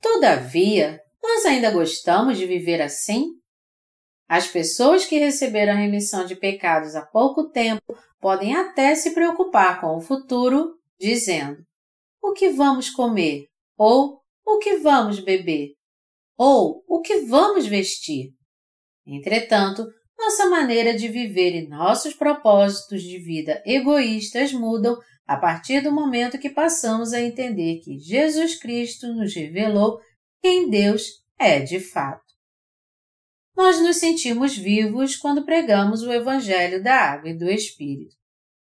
Todavia, 0.00 1.00
nós 1.24 1.46
ainda 1.46 1.70
gostamos 1.70 2.36
de 2.36 2.44
viver 2.44 2.82
assim? 2.82 3.30
As 4.28 4.46
pessoas 4.46 5.06
que 5.06 5.18
receberam 5.18 5.72
a 5.72 5.76
remissão 5.76 6.26
de 6.26 6.36
pecados 6.36 6.94
há 6.94 7.04
pouco 7.04 7.50
tempo 7.50 7.96
podem 8.20 8.54
até 8.54 8.94
se 8.94 9.12
preocupar 9.14 9.80
com 9.80 9.96
o 9.96 10.00
futuro, 10.00 10.74
dizendo: 11.00 11.64
o 12.22 12.32
que 12.32 12.50
vamos 12.50 12.90
comer? 12.90 13.46
Ou 13.76 14.20
o 14.46 14.58
que 14.58 14.76
vamos 14.76 15.18
beber? 15.18 15.70
Ou 16.36 16.84
o 16.86 17.00
que 17.00 17.22
vamos 17.22 17.66
vestir? 17.66 18.30
Entretanto, 19.06 19.86
nossa 20.18 20.46
maneira 20.46 20.94
de 20.94 21.08
viver 21.08 21.54
e 21.54 21.68
nossos 21.68 22.12
propósitos 22.12 23.02
de 23.02 23.18
vida 23.18 23.62
egoístas 23.64 24.52
mudam 24.52 24.96
a 25.26 25.38
partir 25.38 25.80
do 25.80 25.90
momento 25.90 26.38
que 26.38 26.50
passamos 26.50 27.14
a 27.14 27.20
entender 27.20 27.80
que 27.82 27.98
Jesus 27.98 28.58
Cristo 28.58 29.06
nos 29.14 29.34
revelou 29.34 29.98
quem 30.44 30.68
Deus 30.68 31.24
é 31.38 31.60
de 31.60 31.80
fato. 31.80 32.22
Nós 33.56 33.80
nos 33.80 33.96
sentimos 33.96 34.54
vivos 34.54 35.16
quando 35.16 35.42
pregamos 35.42 36.02
o 36.02 36.12
Evangelho 36.12 36.82
da 36.82 36.96
Água 36.96 37.30
e 37.30 37.38
do 37.38 37.48
Espírito. 37.48 38.14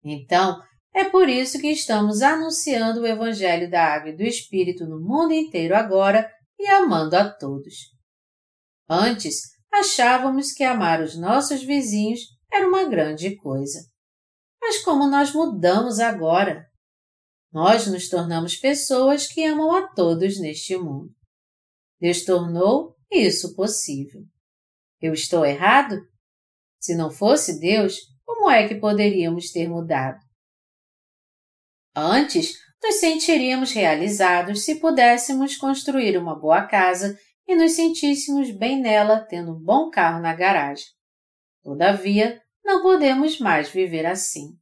Então, 0.02 0.58
é 0.94 1.04
por 1.04 1.28
isso 1.28 1.60
que 1.60 1.70
estamos 1.70 2.22
anunciando 2.22 3.02
o 3.02 3.06
Evangelho 3.06 3.70
da 3.70 3.94
Água 3.94 4.08
e 4.08 4.16
do 4.16 4.22
Espírito 4.22 4.86
no 4.86 4.98
mundo 4.98 5.34
inteiro 5.34 5.76
agora 5.76 6.26
e 6.58 6.66
amando 6.66 7.14
a 7.14 7.30
todos. 7.30 7.74
Antes, 8.88 9.42
achávamos 9.70 10.52
que 10.52 10.64
amar 10.64 11.02
os 11.02 11.14
nossos 11.14 11.62
vizinhos 11.62 12.20
era 12.50 12.66
uma 12.66 12.84
grande 12.84 13.36
coisa. 13.36 13.80
Mas 14.62 14.82
como 14.82 15.06
nós 15.06 15.30
mudamos 15.34 16.00
agora? 16.00 16.64
Nós 17.52 17.86
nos 17.86 18.08
tornamos 18.08 18.56
pessoas 18.56 19.26
que 19.26 19.44
amam 19.44 19.76
a 19.76 19.88
todos 19.88 20.40
neste 20.40 20.74
mundo. 20.74 21.14
Deus 22.00 22.24
tornou 22.24 22.96
isso 23.10 23.54
possível. 23.54 24.22
Eu 25.00 25.12
estou 25.12 25.44
errado? 25.44 26.00
Se 26.78 26.94
não 26.94 27.10
fosse 27.10 27.58
Deus, 27.58 27.98
como 28.24 28.50
é 28.50 28.66
que 28.68 28.74
poderíamos 28.74 29.50
ter 29.50 29.68
mudado? 29.68 30.18
Antes, 31.94 32.54
nos 32.82 32.96
sentiríamos 32.96 33.72
realizados 33.72 34.64
se 34.64 34.76
pudéssemos 34.76 35.56
construir 35.56 36.16
uma 36.18 36.38
boa 36.38 36.66
casa 36.66 37.18
e 37.48 37.54
nos 37.54 37.72
sentíssemos 37.72 38.50
bem 38.50 38.80
nela 38.80 39.20
tendo 39.20 39.52
um 39.52 39.60
bom 39.60 39.90
carro 39.90 40.20
na 40.20 40.34
garagem. 40.34 40.86
Todavia, 41.62 42.40
não 42.64 42.82
podemos 42.82 43.38
mais 43.38 43.68
viver 43.68 44.04
assim. 44.06 44.56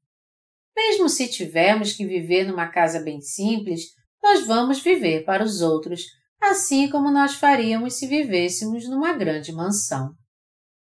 Mesmo 0.76 1.08
se 1.08 1.28
tivermos 1.28 1.92
que 1.92 2.06
viver 2.06 2.44
numa 2.44 2.68
casa 2.68 3.00
bem 3.00 3.20
simples, 3.20 3.86
nós 4.22 4.46
vamos 4.46 4.80
viver 4.80 5.24
para 5.24 5.44
os 5.44 5.60
outros, 5.60 6.02
assim 6.50 6.88
como 6.90 7.10
nós 7.10 7.34
faríamos 7.34 7.94
se 7.94 8.06
vivêssemos 8.06 8.88
numa 8.88 9.12
grande 9.12 9.52
mansão. 9.52 10.14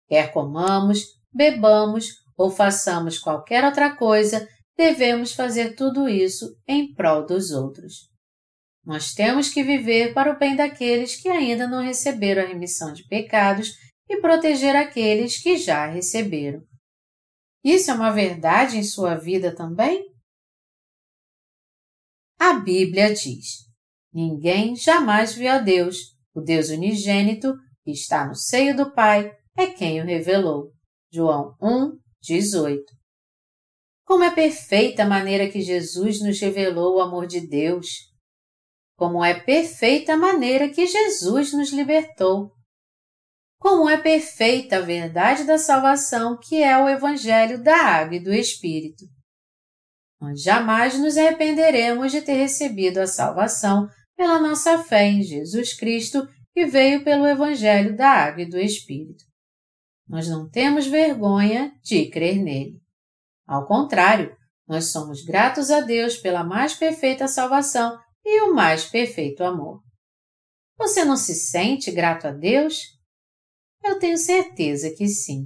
Quer 0.07 0.31
comamos, 0.31 1.03
bebamos 1.31 2.07
ou 2.37 2.49
façamos 2.49 3.19
qualquer 3.19 3.63
outra 3.63 3.95
coisa, 3.95 4.47
devemos 4.77 5.33
fazer 5.33 5.75
tudo 5.75 6.07
isso 6.07 6.55
em 6.67 6.93
prol 6.93 7.25
dos 7.25 7.51
outros. 7.51 8.09
Nós 8.85 9.13
temos 9.13 9.49
que 9.49 9.63
viver 9.63 10.13
para 10.13 10.31
o 10.31 10.39
bem 10.39 10.55
daqueles 10.55 11.21
que 11.21 11.29
ainda 11.29 11.67
não 11.67 11.83
receberam 11.83 12.43
a 12.43 12.47
remissão 12.47 12.93
de 12.93 13.05
pecados 13.07 13.73
e 14.09 14.19
proteger 14.19 14.75
aqueles 14.75 15.41
que 15.41 15.57
já 15.57 15.85
receberam. 15.85 16.61
Isso 17.63 17.91
é 17.91 17.93
uma 17.93 18.09
verdade 18.09 18.77
em 18.77 18.83
sua 18.83 19.15
vida 19.15 19.53
também? 19.53 20.03
A 22.39 22.53
Bíblia 22.53 23.13
diz: 23.13 23.68
Ninguém 24.13 24.75
jamais 24.75 25.33
viu 25.35 25.51
a 25.51 25.59
Deus, 25.59 25.97
o 26.33 26.41
Deus 26.41 26.69
unigênito, 26.69 27.53
que 27.83 27.91
está 27.91 28.25
no 28.27 28.35
seio 28.35 28.75
do 28.75 28.93
Pai, 28.93 29.31
é 29.57 29.67
quem 29.67 30.01
o 30.01 30.05
revelou. 30.05 30.71
João 31.11 31.55
1, 31.61 31.97
18. 32.21 32.83
Como 34.05 34.23
é 34.23 34.31
perfeita 34.31 35.03
a 35.03 35.07
maneira 35.07 35.49
que 35.49 35.61
Jesus 35.61 36.21
nos 36.21 36.39
revelou 36.39 36.97
o 36.97 37.01
amor 37.01 37.27
de 37.27 37.47
Deus. 37.47 37.87
Como 38.97 39.23
é 39.23 39.39
perfeita 39.39 40.13
a 40.13 40.17
maneira 40.17 40.69
que 40.69 40.87
Jesus 40.87 41.53
nos 41.53 41.71
libertou. 41.71 42.51
Como 43.59 43.89
é 43.89 43.97
perfeita 43.97 44.77
a 44.77 44.81
verdade 44.81 45.43
da 45.43 45.57
salvação 45.57 46.37
que 46.41 46.63
é 46.63 46.77
o 46.77 46.89
Evangelho 46.89 47.61
da 47.61 47.75
Água 47.75 48.15
e 48.15 48.23
do 48.23 48.33
Espírito. 48.33 49.05
Nós 50.19 50.41
jamais 50.41 50.97
nos 50.97 51.17
arrependeremos 51.17 52.11
de 52.11 52.21
ter 52.21 52.33
recebido 52.33 52.97
a 52.97 53.07
salvação 53.07 53.87
pela 54.19 54.37
nossa 54.37 54.83
fé 54.83 55.05
em 55.05 55.23
Jesus 55.23 55.73
Cristo 55.73 56.27
que 56.53 56.65
veio 56.65 57.05
pelo 57.05 57.25
Evangelho 57.25 57.95
da 57.95 58.09
Água 58.09 58.41
e 58.41 58.49
do 58.49 58.59
Espírito. 58.59 59.23
Nós 60.05 60.27
não 60.27 60.49
temos 60.49 60.87
vergonha 60.87 61.71
de 61.81 62.09
crer 62.09 62.35
nele. 62.35 62.81
Ao 63.47 63.65
contrário, 63.65 64.35
nós 64.67 64.91
somos 64.91 65.23
gratos 65.23 65.71
a 65.71 65.79
Deus 65.79 66.17
pela 66.17 66.43
mais 66.43 66.73
perfeita 66.73 67.29
salvação 67.29 67.97
e 68.25 68.41
o 68.41 68.53
mais 68.53 68.83
perfeito 68.83 69.41
amor. 69.41 69.81
Você 70.77 71.05
não 71.05 71.15
se 71.15 71.33
sente 71.33 71.89
grato 71.89 72.27
a 72.27 72.31
Deus? 72.31 72.77
Eu 73.81 73.99
tenho 73.99 74.17
certeza 74.17 74.93
que 74.97 75.07
sim. 75.07 75.45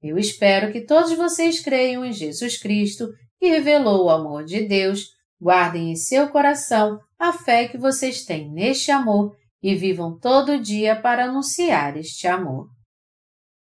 Eu 0.00 0.16
espero 0.16 0.72
que 0.72 0.86
todos 0.86 1.12
vocês 1.14 1.58
creiam 1.58 2.04
em 2.04 2.12
Jesus 2.12 2.56
Cristo, 2.56 3.08
que 3.36 3.48
revelou 3.48 4.04
o 4.04 4.10
amor 4.10 4.44
de 4.44 4.64
Deus, 4.64 5.08
guardem 5.40 5.90
em 5.90 5.96
seu 5.96 6.28
coração 6.28 7.00
a 7.18 7.32
fé 7.32 7.68
que 7.68 7.76
vocês 7.76 8.24
têm 8.24 8.50
neste 8.50 8.90
amor 8.90 9.36
e 9.62 9.74
vivam 9.74 10.18
todo 10.18 10.60
dia 10.60 11.00
para 11.00 11.24
anunciar 11.24 11.96
este 11.96 12.26
amor. 12.26 12.68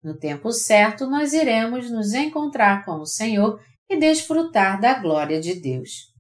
No 0.03 0.17
tempo 0.17 0.53
certo, 0.53 1.07
nós 1.07 1.33
iremos 1.33 1.91
nos 1.91 2.13
encontrar 2.13 2.85
com 2.85 3.01
o 3.01 3.07
Senhor 3.07 3.61
e 3.89 3.99
desfrutar 3.99 4.81
da 4.81 4.95
glória 4.95 5.41
de 5.41 5.55
Deus. 5.55 6.13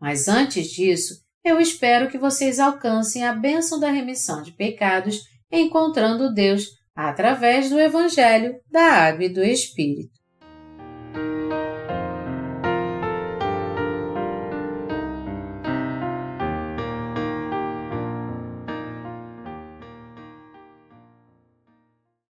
Mas 0.00 0.28
antes 0.28 0.68
disso, 0.68 1.22
eu 1.44 1.60
espero 1.60 2.10
que 2.10 2.18
vocês 2.18 2.58
alcancem 2.58 3.24
a 3.24 3.32
bênção 3.32 3.78
da 3.78 3.90
remissão 3.90 4.42
de 4.42 4.52
pecados 4.52 5.20
encontrando 5.50 6.32
Deus 6.32 6.66
através 6.94 7.70
do 7.70 7.78
Evangelho 7.78 8.58
da 8.70 8.82
Água 8.82 9.24
e 9.24 9.28
do 9.28 9.42
Espírito. 9.42 10.23